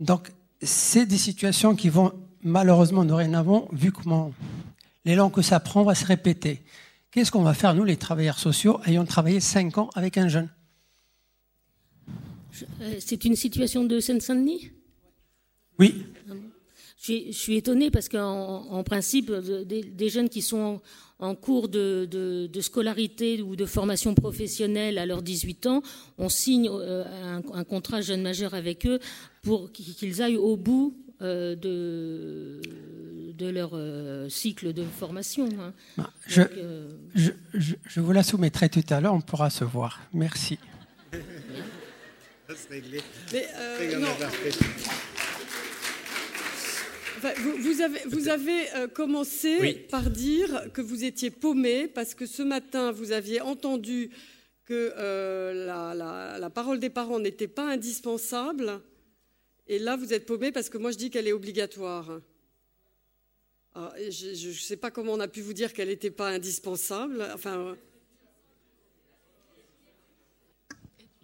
Donc, 0.00 0.32
c'est 0.62 1.06
des 1.06 1.18
situations 1.18 1.74
qui 1.74 1.88
vont 1.88 2.12
malheureusement 2.42 3.04
dorénavant, 3.04 3.68
vu 3.72 3.92
comment 3.92 4.32
l'élan 5.04 5.30
que 5.30 5.42
ça 5.42 5.60
prend 5.60 5.82
va 5.82 5.94
se 5.94 6.04
répéter. 6.04 6.62
Qu'est-ce 7.10 7.30
qu'on 7.30 7.42
va 7.42 7.54
faire, 7.54 7.74
nous, 7.74 7.84
les 7.84 7.96
travailleurs 7.96 8.38
sociaux, 8.38 8.80
ayant 8.86 9.04
travaillé 9.04 9.40
cinq 9.40 9.78
ans 9.78 9.90
avec 9.94 10.18
un 10.18 10.28
jeune? 10.28 10.48
Euh, 12.80 12.96
C'est 13.00 13.24
une 13.24 13.36
situation 13.36 13.84
de 13.84 14.00
Seine-Saint-Denis? 14.00 14.70
Oui. 15.78 16.06
Je 17.02 17.30
suis, 17.30 17.56
étonnée 17.56 17.90
parce 17.90 18.08
qu'en 18.08 18.82
principe, 18.84 19.30
des, 19.30 20.08
jeunes 20.08 20.28
qui 20.28 20.42
sont 20.42 20.80
en, 21.18 21.34
cours 21.34 21.68
de, 21.68 22.50
scolarité 22.60 23.42
ou 23.42 23.54
de 23.54 23.66
formation 23.66 24.14
professionnelle 24.14 24.98
à 24.98 25.06
leurs 25.06 25.22
18 25.22 25.66
ans, 25.66 25.82
on 26.18 26.28
signe 26.28 26.68
euh, 26.72 27.04
un, 27.52 27.64
contrat 27.64 28.00
jeune 28.00 28.22
majeur 28.22 28.54
avec 28.54 28.86
eux 28.86 28.98
pour 29.42 29.70
qu'ils 29.72 30.22
aillent 30.22 30.36
au 30.36 30.56
bout 30.56 30.96
euh, 31.22 31.54
de, 31.54 32.60
de 33.36 33.48
leur 33.48 33.70
euh, 33.74 34.28
cycle 34.28 34.72
de 34.72 34.84
formation. 34.84 35.48
Hein. 35.60 35.72
Bah, 35.96 36.10
je, 36.26 36.42
je, 37.54 38.00
vous 38.00 38.12
la 38.12 38.22
soumettrai 38.22 38.68
tout 38.68 38.84
à 38.90 39.00
l'heure, 39.00 39.14
on 39.14 39.20
pourra 39.20 39.50
se 39.50 39.64
voir. 39.64 40.00
Merci. 40.12 40.58
Mais, 42.70 42.82
vous, 47.58 47.80
avez, 47.80 48.00
vous 48.06 48.28
avez 48.28 48.74
euh, 48.74 48.88
commencé 48.88 49.74
par 49.90 50.10
dire 50.10 50.70
que 50.72 50.80
vous 50.80 51.04
étiez 51.04 51.30
paumé 51.30 51.88
parce 51.88 52.14
que 52.14 52.26
ce 52.26 52.42
matin, 52.42 52.92
vous 52.92 53.12
aviez 53.12 53.40
entendu 53.40 54.10
que 54.64 54.92
euh, 54.96 56.38
la, 56.38 56.50
parole 56.50 56.80
des 56.80 56.90
parents 56.90 57.18
n'était 57.18 57.48
pas 57.48 57.70
indispensable. 57.70 58.80
Et 59.68 59.78
là, 59.78 59.96
vous 59.96 60.12
êtes 60.12 60.26
paumé 60.26 60.52
parce 60.52 60.68
que 60.68 60.78
moi, 60.78 60.90
je 60.90 60.98
dis 60.98 61.10
qu'elle 61.10 61.28
est 61.28 61.32
obligatoire. 61.32 62.20
Ah, 63.74 63.92
je 64.08 64.48
ne 64.48 64.52
sais 64.52 64.76
pas 64.76 64.90
comment 64.90 65.12
on 65.12 65.20
a 65.20 65.28
pu 65.28 65.42
vous 65.42 65.52
dire 65.52 65.72
qu'elle 65.72 65.88
n'était 65.88 66.10
pas 66.10 66.30
indispensable. 66.30 67.26
Enfin, 67.34 67.76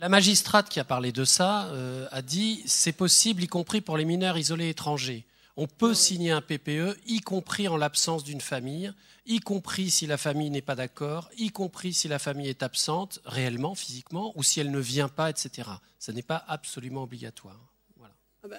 La 0.02 0.08
magistrate 0.08 0.68
qui 0.68 0.80
a 0.80 0.84
parlé 0.84 1.12
de 1.12 1.24
ça 1.24 1.66
euh, 1.68 2.08
a 2.10 2.22
dit 2.22 2.60
c'est 2.66 2.90
possible, 2.90 3.44
y 3.44 3.46
compris 3.46 3.80
pour 3.80 3.96
les 3.96 4.04
mineurs 4.04 4.36
isolés 4.36 4.68
étrangers. 4.68 5.24
On 5.56 5.66
peut 5.66 5.92
signer 5.94 6.30
un 6.30 6.40
PPE, 6.40 6.96
y 7.06 7.20
compris 7.20 7.68
en 7.68 7.76
l'absence 7.76 8.24
d'une 8.24 8.40
famille, 8.40 8.92
y 9.26 9.40
compris 9.40 9.90
si 9.90 10.06
la 10.06 10.16
famille 10.16 10.50
n'est 10.50 10.62
pas 10.62 10.74
d'accord, 10.74 11.30
y 11.36 11.50
compris 11.50 11.92
si 11.92 12.08
la 12.08 12.18
famille 12.18 12.48
est 12.48 12.62
absente 12.62 13.20
réellement, 13.24 13.74
physiquement, 13.74 14.32
ou 14.36 14.42
si 14.42 14.60
elle 14.60 14.70
ne 14.70 14.80
vient 14.80 15.08
pas, 15.08 15.28
etc. 15.28 15.68
Ce 15.98 16.10
n'est 16.10 16.22
pas 16.22 16.42
absolument 16.48 17.02
obligatoire. 17.02 17.60
Voilà. 17.96 18.14
Ah 18.44 18.48
bah, 18.48 18.56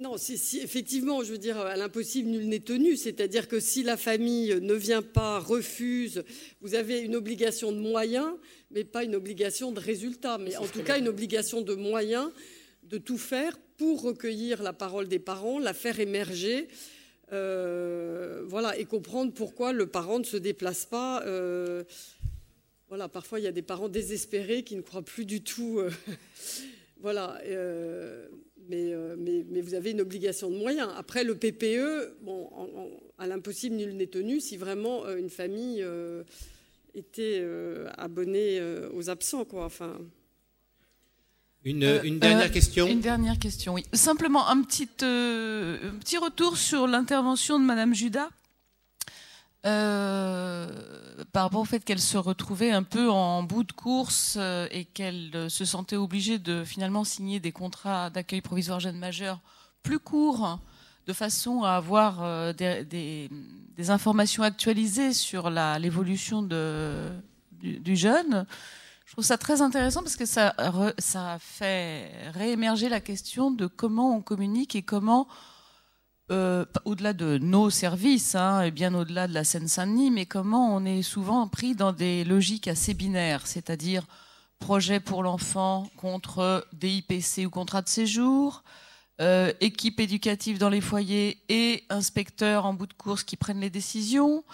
non, 0.00 0.16
si, 0.16 0.60
effectivement, 0.60 1.24
je 1.24 1.32
veux 1.32 1.38
dire, 1.38 1.58
à 1.58 1.76
l'impossible, 1.76 2.28
nul 2.28 2.48
n'est 2.48 2.60
tenu. 2.60 2.96
C'est-à-dire 2.96 3.48
que 3.48 3.58
si 3.58 3.82
la 3.82 3.96
famille 3.96 4.56
ne 4.60 4.74
vient 4.74 5.02
pas, 5.02 5.40
refuse, 5.40 6.22
vous 6.60 6.74
avez 6.74 7.00
une 7.00 7.16
obligation 7.16 7.72
de 7.72 7.80
moyens, 7.80 8.30
mais 8.70 8.84
pas 8.84 9.02
une 9.02 9.16
obligation 9.16 9.72
de 9.72 9.80
résultat. 9.80 10.38
Mais 10.38 10.56
en 10.56 10.66
tout 10.66 10.82
cas, 10.82 10.98
une 10.98 11.08
obligation 11.08 11.62
de 11.62 11.74
moyens 11.74 12.30
de 12.84 12.98
tout 12.98 13.18
faire 13.18 13.58
pour 13.78 14.02
recueillir 14.02 14.62
la 14.62 14.72
parole 14.72 15.08
des 15.08 15.20
parents, 15.20 15.58
la 15.58 15.72
faire 15.72 16.00
émerger, 16.00 16.68
euh, 17.32 18.42
voilà, 18.46 18.76
et 18.76 18.84
comprendre 18.84 19.32
pourquoi 19.32 19.72
le 19.72 19.86
parent 19.86 20.18
ne 20.18 20.24
se 20.24 20.36
déplace 20.36 20.84
pas. 20.84 21.22
Euh, 21.24 21.84
voilà, 22.88 23.08
parfois 23.08 23.38
il 23.38 23.44
y 23.44 23.48
a 23.48 23.52
des 23.52 23.62
parents 23.62 23.88
désespérés 23.88 24.64
qui 24.64 24.76
ne 24.76 24.82
croient 24.82 25.02
plus 25.02 25.24
du 25.24 25.42
tout. 25.42 25.78
Euh, 25.78 25.90
voilà. 27.00 27.40
Mais, 28.68 28.92
vous 29.62 29.74
avez 29.74 29.92
une 29.92 30.00
obligation 30.00 30.50
de 30.50 30.56
moyens. 30.56 30.90
Après, 30.96 31.24
le 31.24 31.36
PPE, 31.36 32.18
bon, 32.20 32.50
à 33.16 33.26
l'impossible, 33.26 33.76
nul 33.76 33.96
n'est 33.96 34.08
tenu 34.08 34.40
si 34.40 34.58
vraiment 34.58 35.08
une 35.08 35.30
famille 35.30 35.86
était 36.94 37.42
abonnée 37.96 38.60
aux 38.92 39.08
absents. 39.08 39.46
Quoi. 39.46 39.64
Enfin... 39.64 39.98
Une, 41.64 41.80
dernière 42.18 42.50
question? 42.50 42.86
Une 42.86 43.00
dernière 43.00 43.38
question, 43.38 43.74
oui. 43.74 43.84
Simplement 43.92 44.48
un 44.48 44.62
petit, 44.62 44.88
un 45.02 45.98
petit 45.98 46.16
retour 46.16 46.56
sur 46.56 46.86
l'intervention 46.86 47.58
de 47.58 47.64
Madame 47.64 47.94
Judas. 47.94 48.28
Euh, 49.66 50.68
par 51.32 51.42
rapport 51.42 51.60
au 51.60 51.64
fait 51.64 51.84
qu'elle 51.84 52.00
se 52.00 52.16
retrouvait 52.16 52.70
un 52.70 52.84
peu 52.84 53.10
en 53.10 53.42
bout 53.42 53.64
de 53.64 53.72
course 53.72 54.36
euh, 54.38 54.68
et 54.70 54.84
qu'elle 54.84 55.32
euh, 55.34 55.48
se 55.48 55.64
sentait 55.64 55.96
obligée 55.96 56.38
de 56.38 56.62
finalement 56.62 57.02
signer 57.02 57.40
des 57.40 57.50
contrats 57.50 58.08
d'accueil 58.08 58.40
provisoire 58.40 58.78
jeune 58.78 58.96
majeur 58.96 59.40
plus 59.82 59.98
courts, 59.98 60.60
de 61.08 61.12
façon 61.12 61.64
à 61.64 61.72
avoir 61.72 62.54
des, 62.54 63.28
informations 63.88 64.42
actualisées 64.42 65.12
sur 65.12 65.48
l'évolution 65.50 66.42
du, 66.42 67.78
du, 67.80 67.96
jeune. 67.96 68.44
Je 69.08 69.14
trouve 69.14 69.24
ça 69.24 69.38
très 69.38 69.62
intéressant 69.62 70.02
parce 70.02 70.16
que 70.16 70.26
ça, 70.26 71.38
fait 71.40 72.10
réémerger 72.34 72.90
la 72.90 73.00
question 73.00 73.50
de 73.50 73.66
comment 73.66 74.14
on 74.14 74.20
communique 74.20 74.76
et 74.76 74.82
comment 74.82 75.28
euh, 76.30 76.66
au-delà 76.84 77.14
de 77.14 77.38
nos 77.38 77.70
services, 77.70 78.34
hein, 78.34 78.60
et 78.60 78.70
bien 78.70 78.94
au-delà 78.94 79.26
de 79.26 79.32
la 79.32 79.44
Seine-Saint-Denis, 79.44 80.10
mais 80.10 80.26
comment 80.26 80.76
on 80.76 80.84
est 80.84 81.00
souvent 81.00 81.48
pris 81.48 81.74
dans 81.74 81.92
des 81.92 82.22
logiques 82.22 82.68
assez 82.68 82.92
binaires, 82.92 83.46
c'est-à-dire 83.46 84.04
projet 84.58 85.00
pour 85.00 85.22
l'enfant 85.22 85.88
contre 85.96 86.68
DIPC 86.74 87.46
ou 87.46 87.50
contrat 87.50 87.80
de 87.80 87.88
séjour, 87.88 88.62
euh, 89.22 89.54
équipe 89.62 90.00
éducative 90.00 90.58
dans 90.58 90.68
les 90.68 90.82
foyers 90.82 91.42
et 91.48 91.86
inspecteurs 91.88 92.66
en 92.66 92.74
bout 92.74 92.86
de 92.86 92.92
course 92.92 93.24
qui 93.24 93.38
prennent 93.38 93.60
les 93.60 93.70
décisions, 93.70 94.44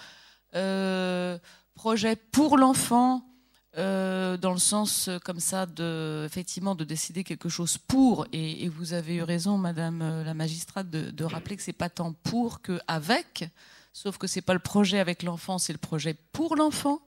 euh, 0.55 1.37
projet 1.75 2.15
pour 2.15 2.57
l'enfant 2.57 3.34
euh, 3.77 4.37
dans 4.37 4.53
le 4.53 4.57
sens 4.57 5.09
euh, 5.09 5.19
comme 5.19 5.41
ça 5.41 5.65
de 5.65 6.23
effectivement 6.25 6.75
de 6.75 6.85
décider 6.85 7.25
quelque 7.25 7.49
chose 7.49 7.77
pour 7.77 8.25
et, 8.31 8.69
vous 8.69 8.93
avez 8.93 9.15
eu 9.15 9.21
raison 9.21 9.57
Madame 9.57 10.01
euh, 10.01 10.23
la 10.23 10.33
magistrate 10.33 10.89
de, 10.89 11.23
rappeler 11.25 11.57
que 11.57 11.61
c'est 11.61 11.73
pas 11.73 11.89
tant 11.89 12.13
pour 12.13 12.61
que 12.61 12.79
avec 12.87 13.49
sauf 13.91 14.17
que 14.17 14.27
c'est 14.27 14.41
pas 14.41 14.53
le 14.53 14.59
projet 14.59 14.99
avec 14.99 15.23
l'enfant 15.23 15.57
c'est 15.57 15.73
le 15.73 15.79
projet 15.79 16.15
pour 16.31 16.55
l'enfant. 16.55 17.01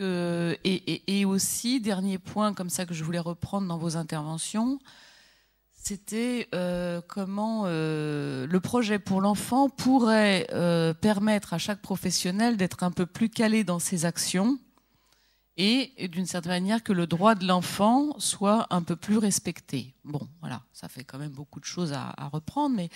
Et, 0.00 1.24
aussi 1.24 1.80
dernier 1.80 2.18
point 2.18 2.52
comme 2.52 2.68
ça 2.68 2.84
que 2.84 2.92
je 2.92 3.02
voulais 3.02 3.18
reprendre 3.18 3.66
dans 3.66 3.78
vos 3.78 3.96
interventions 3.96 4.78
c'était 5.72 6.48
comment 7.08 7.64
le 7.64 8.58
projet 8.58 8.98
pour 8.98 9.22
l'enfant 9.22 9.70
pourrait 9.70 10.46
permettre 11.00 11.54
à 11.54 11.58
chaque 11.58 11.80
professionnel 11.80 12.58
d'être 12.58 12.82
un 12.82 12.90
peu 12.90 13.06
plus 13.06 13.30
calé 13.30 13.64
dans 13.64 13.78
ses 13.78 14.04
actions 14.04 14.58
et 15.56 16.08
d'une 16.08 16.26
certaine 16.26 16.52
manière 16.52 16.82
que 16.82 16.92
le 16.92 17.06
droit 17.06 17.34
de 17.34 17.46
l'enfant 17.46 18.18
soit 18.18 18.66
un 18.70 18.82
peu 18.82 18.96
plus 18.96 19.18
respecté. 19.18 19.94
Bon, 20.04 20.26
voilà, 20.40 20.62
ça 20.72 20.88
fait 20.88 21.04
quand 21.04 21.18
même 21.18 21.30
beaucoup 21.30 21.60
de 21.60 21.64
choses 21.64 21.92
à, 21.92 22.12
reprendre, 22.32 22.74
mais 22.74 22.88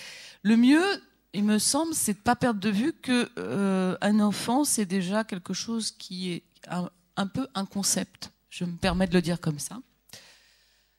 le 0.43 0.57
mieux, 0.57 0.85
il 1.33 1.45
me 1.45 1.59
semble, 1.59 1.95
c'est 1.95 2.15
de 2.15 2.19
pas 2.19 2.35
perdre 2.35 2.61
de 2.61 2.71
vue 2.71 2.93
que 2.93 3.31
euh, 3.39 3.97
un 4.01 4.19
enfant, 4.21 4.65
c'est 4.65 4.87
déjà 4.87 5.23
quelque 5.23 5.55
chose 5.55 5.93
qui 5.93 6.33
est 6.33 6.43
un, 7.17 7.27
peu 7.27 7.47
un 7.55 7.65
concept. 7.65 8.33
Je 8.51 8.65
me 8.65 8.77
permets 8.77 9.07
de 9.07 9.15
le 9.15 9.23
dire 9.23 9.41
comme 9.41 9.59
ça. 9.59 9.79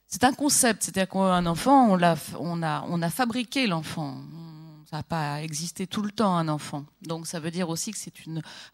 C'est 0.06 0.24
un 0.24 0.32
concept, 0.32 0.82
c'est-à-dire 0.82 1.08
qu'un 1.08 1.46
enfant, 1.46 1.88
on 1.90 2.62
a 2.62 3.10
fabriqué 3.10 3.66
l'enfant 3.66 4.22
ça 4.90 4.96
n'a 4.96 5.02
pas 5.04 5.40
existé 5.40 5.86
tout 5.86 6.02
le 6.02 6.10
temps 6.10 6.36
un 6.36 6.48
enfant. 6.48 6.84
Donc 7.02 7.28
ça 7.28 7.38
veut 7.38 7.52
dire 7.52 7.68
aussi 7.68 7.92
que 7.92 7.96
c'est 7.96 8.12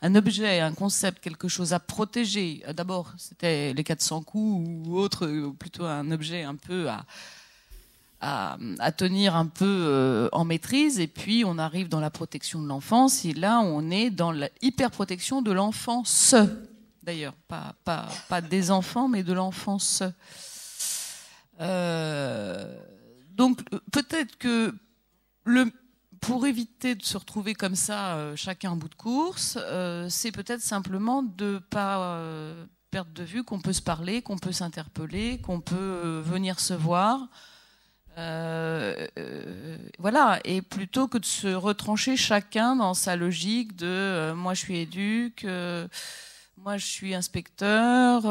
un 0.00 0.14
objet, 0.14 0.61
un 0.61 0.72
concept, 0.72 1.22
quelque 1.22 1.46
chose 1.46 1.74
à 1.74 1.79
protéger. 1.79 2.64
D'abord, 2.74 3.12
c'était 3.18 3.74
les 3.74 3.85
400 3.85 4.22
coups 4.22 4.66
ou 4.66 4.96
autre, 4.96 5.26
plutôt 5.59 5.85
un 5.85 6.11
objet 6.11 6.42
un 6.42 6.55
peu 6.55 6.88
à, 8.22 8.57
tenir 8.96 9.37
un 9.37 9.44
peu 9.44 9.66
euh, 9.66 10.31
en 10.33 10.46
maîtrise. 10.46 11.00
Et 11.00 11.07
puis 11.07 11.44
on 11.44 11.59
arrive 11.59 11.90
dans 11.90 12.00
la 12.00 12.09
protection 12.09 12.62
de 12.62 12.66
l'enfance. 12.66 13.26
Et 13.26 13.35
là, 13.35 13.61
on 13.61 13.90
est 13.90 14.09
dans 14.09 14.33
la 14.33 14.48
hyper-protection 14.62 15.42
de 15.42 15.52
l'enfance. 15.52 16.35
D'ailleurs, 17.02 17.35
pas 17.46 18.40
des 18.40 18.70
enfants, 18.70 19.07
mais 19.07 19.22
de 19.22 19.35
l'enfance. 19.35 20.02
Euh, 21.61 22.74
donc 23.33 23.61
peut-être 23.92 24.38
que 24.38 24.74
le 25.44 25.70
pour 26.27 26.45
éviter 26.45 26.97
de 26.97 27.05
se 27.05 27.17
retrouver 27.17 27.55
comme 27.55 27.77
ça, 27.77 28.17
euh, 28.17 28.35
chacun 28.35 28.73
en 28.73 28.77
bout 28.77 28.89
de 28.89 28.97
course, 28.97 29.57
euh, 29.61 30.09
c'est 30.11 30.33
peut-être 30.33 30.61
simplement 30.61 31.23
de 31.23 31.55
ne 31.55 31.59
pas 31.59 32.01
euh, 32.01 32.67
perdre 32.91 33.12
de 33.12 33.23
vue 33.23 33.45
qu'on 33.45 33.61
peut 33.61 33.73
se 33.73 33.81
parler, 33.81 34.23
qu'on 34.23 34.37
peut 34.37 34.51
s'interpeller, 34.51 35.39
qu'on 35.39 35.61
peut 35.61 36.21
venir 36.27 36.59
se 36.59 36.75
voir. 36.75 37.29
voilà, 40.01 40.41
et 40.45 40.62
plutôt 40.62 41.07
que 41.07 41.19
de 41.19 41.25
se 41.25 41.47
retrancher 41.47 42.17
chacun 42.17 42.75
dans 42.75 42.95
sa 42.95 43.15
logique 43.15 43.77
de 43.77 44.33
moi 44.33 44.55
je 44.55 44.61
suis 44.61 44.79
éduque, 44.79 45.47
moi 46.57 46.77
je 46.77 46.87
suis 46.87 47.15
inspecteur, 47.15 48.25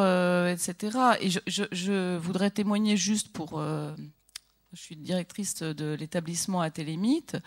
etc. 0.50 0.98
Et 1.22 1.30
je, 1.30 1.40
je, 1.72 2.18
voudrais 2.18 2.52
témoigner 2.52 2.98
juste 2.98 3.30
pour 3.32 3.62
je 3.62 4.82
suis 4.82 4.98
directrice 4.98 5.62
de 5.62 5.94
l'établissement 5.94 6.60
à 6.60 6.70
Télémite. 6.70 7.38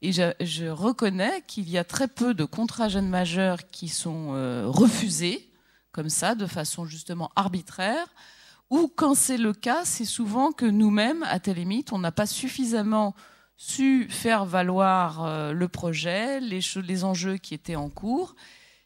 Et 0.00 0.12
je, 0.12 0.68
reconnais 0.68 1.42
qu'il 1.46 1.68
y 1.68 1.76
a 1.76 1.84
très 1.84 2.06
peu 2.06 2.32
de 2.32 2.44
contrats 2.44 2.88
jeunes 2.88 3.08
majeurs 3.08 3.68
qui 3.68 3.88
sont 3.88 4.32
euh, 4.32 4.66
refusés, 4.68 5.50
comme 5.90 6.08
ça, 6.08 6.34
de 6.34 6.46
façon 6.46 6.84
justement 6.84 7.30
arbitraire, 7.34 8.06
ou 8.70 8.92
quand 8.94 9.14
c'est 9.14 9.38
le 9.38 9.52
cas, 9.52 9.84
c'est 9.84 10.04
souvent 10.04 10.52
que 10.52 10.66
nous-mêmes, 10.66 11.24
à 11.24 11.40
Télémite, 11.40 11.92
on 11.92 11.98
n'a 11.98 12.12
pas 12.12 12.26
suffisamment 12.26 13.14
su 13.56 14.06
faire 14.08 14.44
valoir 14.44 15.24
euh, 15.24 15.52
le 15.52 15.66
projet, 15.66 16.38
les, 16.38 17.04
enjeux 17.04 17.38
qui 17.38 17.54
étaient 17.54 17.76
en 17.76 17.88
cours, 17.88 18.36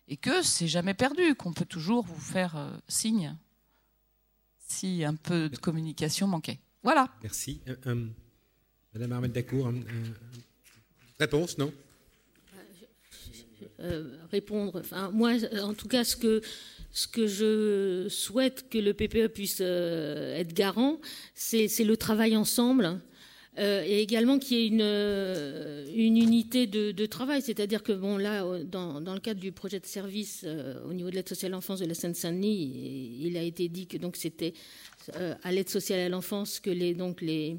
et 0.08 0.16
que 0.16 0.42
c'est 0.42 0.68
jamais 0.68 0.94
perdu, 0.94 1.34
qu'on 1.34 1.52
peut 1.52 1.66
toujours 1.66 2.04
vous 2.04 2.20
faire 2.20 2.56
euh, 2.56 2.70
signe 2.88 3.36
si 4.66 5.04
un 5.04 5.14
peu 5.14 5.50
de 5.50 5.58
communication 5.58 6.26
manquait. 6.26 6.58
Voilà. 6.82 7.08
Merci. 7.22 7.60
Madame 8.94 9.12
Armel 9.12 9.32
Dacour, 9.32 9.70
réponse, 11.22 11.58
non 11.58 11.72
euh, 13.80 14.04
Répondre. 14.30 14.80
Enfin, 14.80 15.10
moi, 15.12 15.32
en 15.62 15.74
tout 15.74 15.88
cas, 15.88 16.04
ce 16.04 16.16
que, 16.16 16.40
ce 16.92 17.06
que 17.08 17.26
je 17.26 18.06
souhaite 18.08 18.68
que 18.68 18.78
le 18.78 18.92
PPE 18.92 19.28
puisse 19.28 19.58
euh, 19.60 20.36
être 20.36 20.52
garant, 20.54 21.00
c'est 21.34 21.68
le 21.84 21.96
travail 21.96 22.36
ensemble. 22.36 23.00
Euh, 23.58 23.82
et 23.84 24.00
également 24.00 24.38
qu'il 24.38 24.56
y 24.56 24.62
ait 24.62 24.66
une, 24.68 24.80
une 25.94 26.16
unité 26.16 26.66
de, 26.66 27.06
travail, 27.06 27.42
c'est-à-dire 27.42 27.82
que 27.82 27.92
bon 27.92 28.16
là, 28.16 28.46
dans, 28.64 29.02
dans, 29.02 29.12
le 29.12 29.20
cadre 29.20 29.40
du 29.40 29.52
projet 29.52 29.78
de 29.78 29.84
service 29.84 30.46
au 30.88 30.94
niveau 30.94 31.10
de 31.10 31.16
l'aide 31.16 31.28
sociale 31.28 31.52
à 31.52 31.56
l'enfance 31.56 31.80
de 31.80 31.84
la 31.84 31.92
Seine-Saint-Denis, 31.92 33.18
il 33.20 33.36
a 33.36 33.42
été 33.42 33.68
dit 33.68 33.86
que 33.86 33.98
donc 33.98 34.16
c'était 34.16 34.54
à 35.42 35.52
l'aide 35.52 35.68
sociale 35.68 36.00
à 36.00 36.08
l'enfance 36.08 36.60
que 36.60 36.70
les, 36.70 36.94
donc 36.94 37.20
les, 37.20 37.56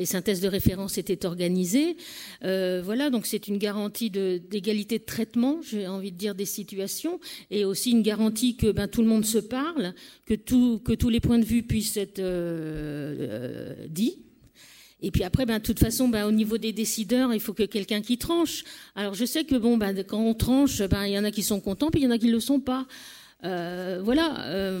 les 0.00 0.06
synthèses 0.06 0.40
de 0.40 0.48
référence 0.48 0.98
étaient 0.98 1.26
organisées. 1.26 1.96
Euh, 2.42 2.80
voilà, 2.82 3.10
donc 3.10 3.26
c'est 3.26 3.48
une 3.48 3.58
garantie 3.58 4.10
d'égalité 4.10 4.98
de, 4.98 5.04
traitement, 5.04 5.60
j'ai 5.62 5.86
envie 5.86 6.10
de 6.10 6.16
dire, 6.16 6.34
des 6.34 6.46
situations, 6.46 7.20
et 7.50 7.64
aussi 7.64 7.90
une 7.90 8.02
garantie 8.02 8.56
que 8.56 8.72
ben, 8.72 8.88
tout 8.88 9.02
le 9.02 9.08
monde 9.08 9.26
se 9.26 9.38
parle, 9.38 9.94
que, 10.26 10.34
tout, 10.34 10.80
que 10.84 10.92
tous 10.92 11.10
les 11.10 11.20
points 11.20 11.38
de 11.38 11.44
vue 11.44 11.62
puissent 11.62 11.98
être 11.98 12.18
euh, 12.18 13.16
euh, 13.20 13.86
dits. 13.88 14.18
Et 15.02 15.10
puis 15.10 15.22
après, 15.22 15.46
ben, 15.46 15.58
de 15.58 15.62
toute 15.62 15.78
façon, 15.78 16.08
ben, 16.08 16.26
au 16.26 16.32
niveau 16.32 16.56
des 16.58 16.72
décideurs, 16.72 17.32
il 17.34 17.40
faut 17.40 17.54
que 17.54 17.62
quelqu'un 17.62 18.00
qui 18.00 18.16
tranche. 18.16 18.64
Alors 18.94 19.14
je 19.14 19.26
sais 19.26 19.44
que 19.44 19.56
bon, 19.56 19.76
ben, 19.76 20.02
quand 20.04 20.20
on 20.20 20.34
tranche, 20.34 20.82
ben, 20.82 21.04
il 21.06 21.12
y 21.12 21.18
en 21.18 21.24
a 21.24 21.30
qui 21.30 21.42
sont 21.42 21.60
contents, 21.60 21.90
puis 21.90 22.00
il 22.00 22.04
y 22.04 22.06
en 22.06 22.10
a 22.10 22.18
qui 22.18 22.26
ne 22.26 22.32
le 22.32 22.40
sont 22.40 22.60
pas. 22.60 22.86
voilà. 23.42 24.78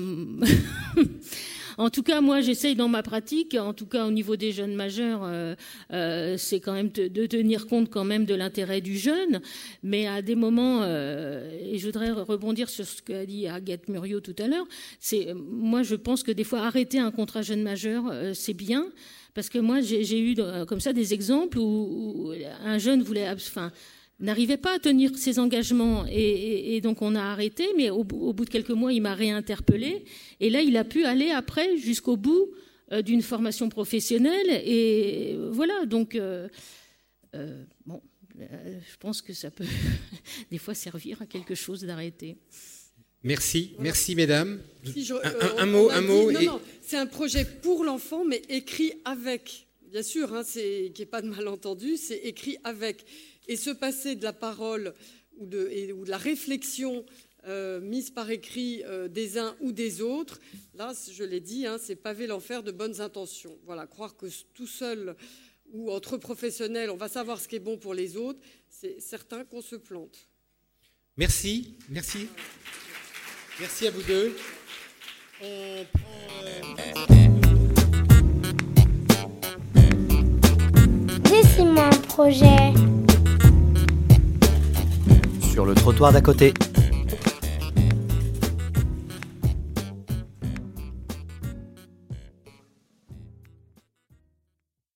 En 1.78 1.90
tout 1.90 2.02
cas, 2.02 2.20
moi, 2.20 2.40
j'essaye 2.40 2.74
dans 2.74 2.88
ma 2.88 3.02
pratique, 3.02 3.56
en 3.58 3.72
tout 3.72 3.86
cas 3.86 4.06
au 4.06 4.10
niveau 4.10 4.36
des 4.36 4.52
jeunes 4.52 4.74
majeurs, 4.74 5.22
euh, 5.24 5.54
euh, 5.92 6.36
c'est 6.36 6.60
quand 6.60 6.72
même 6.72 6.90
de, 6.90 7.26
tenir 7.26 7.66
compte 7.66 7.90
quand 7.90 8.04
même 8.04 8.24
de 8.24 8.34
l'intérêt 8.34 8.80
du 8.80 8.98
jeune. 8.98 9.40
Mais 9.82 10.06
à 10.06 10.22
des 10.22 10.34
moments, 10.34 10.80
euh, 10.82 11.50
et 11.62 11.78
je 11.78 11.86
voudrais 11.86 12.10
rebondir 12.10 12.68
sur 12.68 12.86
ce 12.86 13.02
qu'a 13.02 13.26
dit 13.26 13.46
Agathe 13.46 13.88
Muriot 13.88 14.20
tout 14.20 14.36
à 14.38 14.48
l'heure, 14.48 14.66
c'est 14.98 15.34
moi, 15.34 15.82
je 15.82 15.94
pense 15.94 16.22
que 16.22 16.32
des 16.32 16.44
fois 16.44 16.60
arrêter 16.60 16.98
un 16.98 17.10
contrat 17.10 17.42
jeune 17.42 17.62
majeur, 17.62 18.04
c'est 18.34 18.54
bien. 18.54 18.86
Parce 19.32 19.48
que 19.48 19.58
moi, 19.58 19.80
j'ai 19.80 20.20
eu 20.20 20.34
comme 20.66 20.80
ça 20.80 20.92
des 20.92 21.14
exemples 21.14 21.58
où, 21.58 22.32
un 22.64 22.78
jeune 22.78 23.02
voulait, 23.02 23.26
n'arrivait 24.20 24.56
pas 24.56 24.76
à 24.76 24.78
tenir 24.78 25.16
ses 25.16 25.38
engagements 25.38 26.04
et, 26.06 26.80
donc 26.82 27.02
on 27.02 27.14
a 27.14 27.22
arrêté, 27.22 27.66
mais 27.76 27.90
au, 27.90 28.04
bout 28.04 28.44
de 28.44 28.50
quelques 28.50 28.70
mois, 28.70 28.92
il 28.92 29.02
m'a 29.02 29.14
réinterpellé 29.14 30.04
et 30.40 30.50
là, 30.50 30.60
il 30.60 30.76
a 30.76 30.84
pu 30.84 31.04
aller 31.04 31.30
après 31.30 31.76
jusqu'au 31.78 32.16
bout 32.16 32.50
euh, 32.92 33.02
d'une 33.02 33.22
formation 33.22 33.68
professionnelle 33.68 34.48
et 34.64 35.36
voilà, 35.50 35.86
donc 35.86 36.14
euh, 36.14 36.48
euh, 37.34 37.64
bon, 37.86 38.02
je 38.38 38.96
pense 38.98 39.22
que 39.22 39.32
ça 39.32 39.50
peut 39.50 39.64
des 40.50 40.58
fois 40.58 40.74
servir 40.74 41.22
à 41.22 41.26
quelque 41.26 41.54
chose 41.54 41.82
d'arrêter. 41.82 42.36
Merci, 43.22 43.74
merci 43.78 44.14
mesdames. 44.14 44.60
un, 45.58 45.66
mot, 45.66 45.90
un 45.90 46.00
mot. 46.00 46.30
c'est 46.80 46.96
un 46.96 47.06
projet 47.06 47.44
pour 47.44 47.84
l'enfant, 47.84 48.24
mais 48.24 48.40
écrit 48.48 48.94
avec. 49.04 49.66
Bien 49.90 50.04
sûr, 50.04 50.32
hein, 50.32 50.44
qu'il 50.44 50.92
n'y 50.92 51.00
ait 51.00 51.06
pas 51.06 51.20
de 51.20 51.28
malentendu, 51.28 51.96
c'est 51.96 52.18
écrit 52.18 52.58
avec 52.62 53.04
et 53.48 53.56
se 53.56 53.70
passer 53.70 54.14
de 54.14 54.22
la 54.22 54.32
parole 54.32 54.94
ou 55.38 55.46
de, 55.46 55.68
la 56.06 56.16
réflexion 56.16 57.04
euh, 57.48 57.80
mise 57.80 58.10
par 58.10 58.30
écrit 58.30 58.84
euh, 58.84 59.08
des 59.08 59.36
uns 59.36 59.56
ou 59.60 59.72
des 59.72 60.00
autres, 60.00 60.38
là, 60.74 60.92
je 61.12 61.24
l'ai 61.24 61.40
dit, 61.40 61.66
hein, 61.66 61.76
c'est 61.82 61.96
pavé 61.96 62.28
l'enfer 62.28 62.62
de 62.62 62.70
bonnes 62.70 63.00
intentions. 63.00 63.58
Voilà, 63.64 63.88
croire 63.88 64.16
que 64.16 64.26
tout 64.54 64.68
seul 64.68 65.16
ou 65.72 65.90
entre 65.90 66.18
professionnels, 66.18 66.90
on 66.90 66.96
va 66.96 67.08
savoir 67.08 67.40
ce 67.40 67.48
qui 67.48 67.56
est 67.56 67.60
bon 67.60 67.76
pour 67.76 67.94
les 67.94 68.16
autres, 68.16 68.38
c'est 68.68 69.00
certain 69.00 69.44
qu'on 69.44 69.62
se 69.62 69.74
plante. 69.74 70.28
Merci, 71.16 71.74
merci. 71.88 72.28
Merci 73.58 73.88
à 73.88 73.90
vous 73.90 74.02
deux. 74.02 74.36
On 75.42 75.84
prend, 75.92 77.19
euh... 81.40 81.90
projet 82.08 82.74
sur 85.40 85.64
le 85.64 85.74
trottoir 85.74 86.12
d'à 86.12 86.20
côté. 86.20 86.54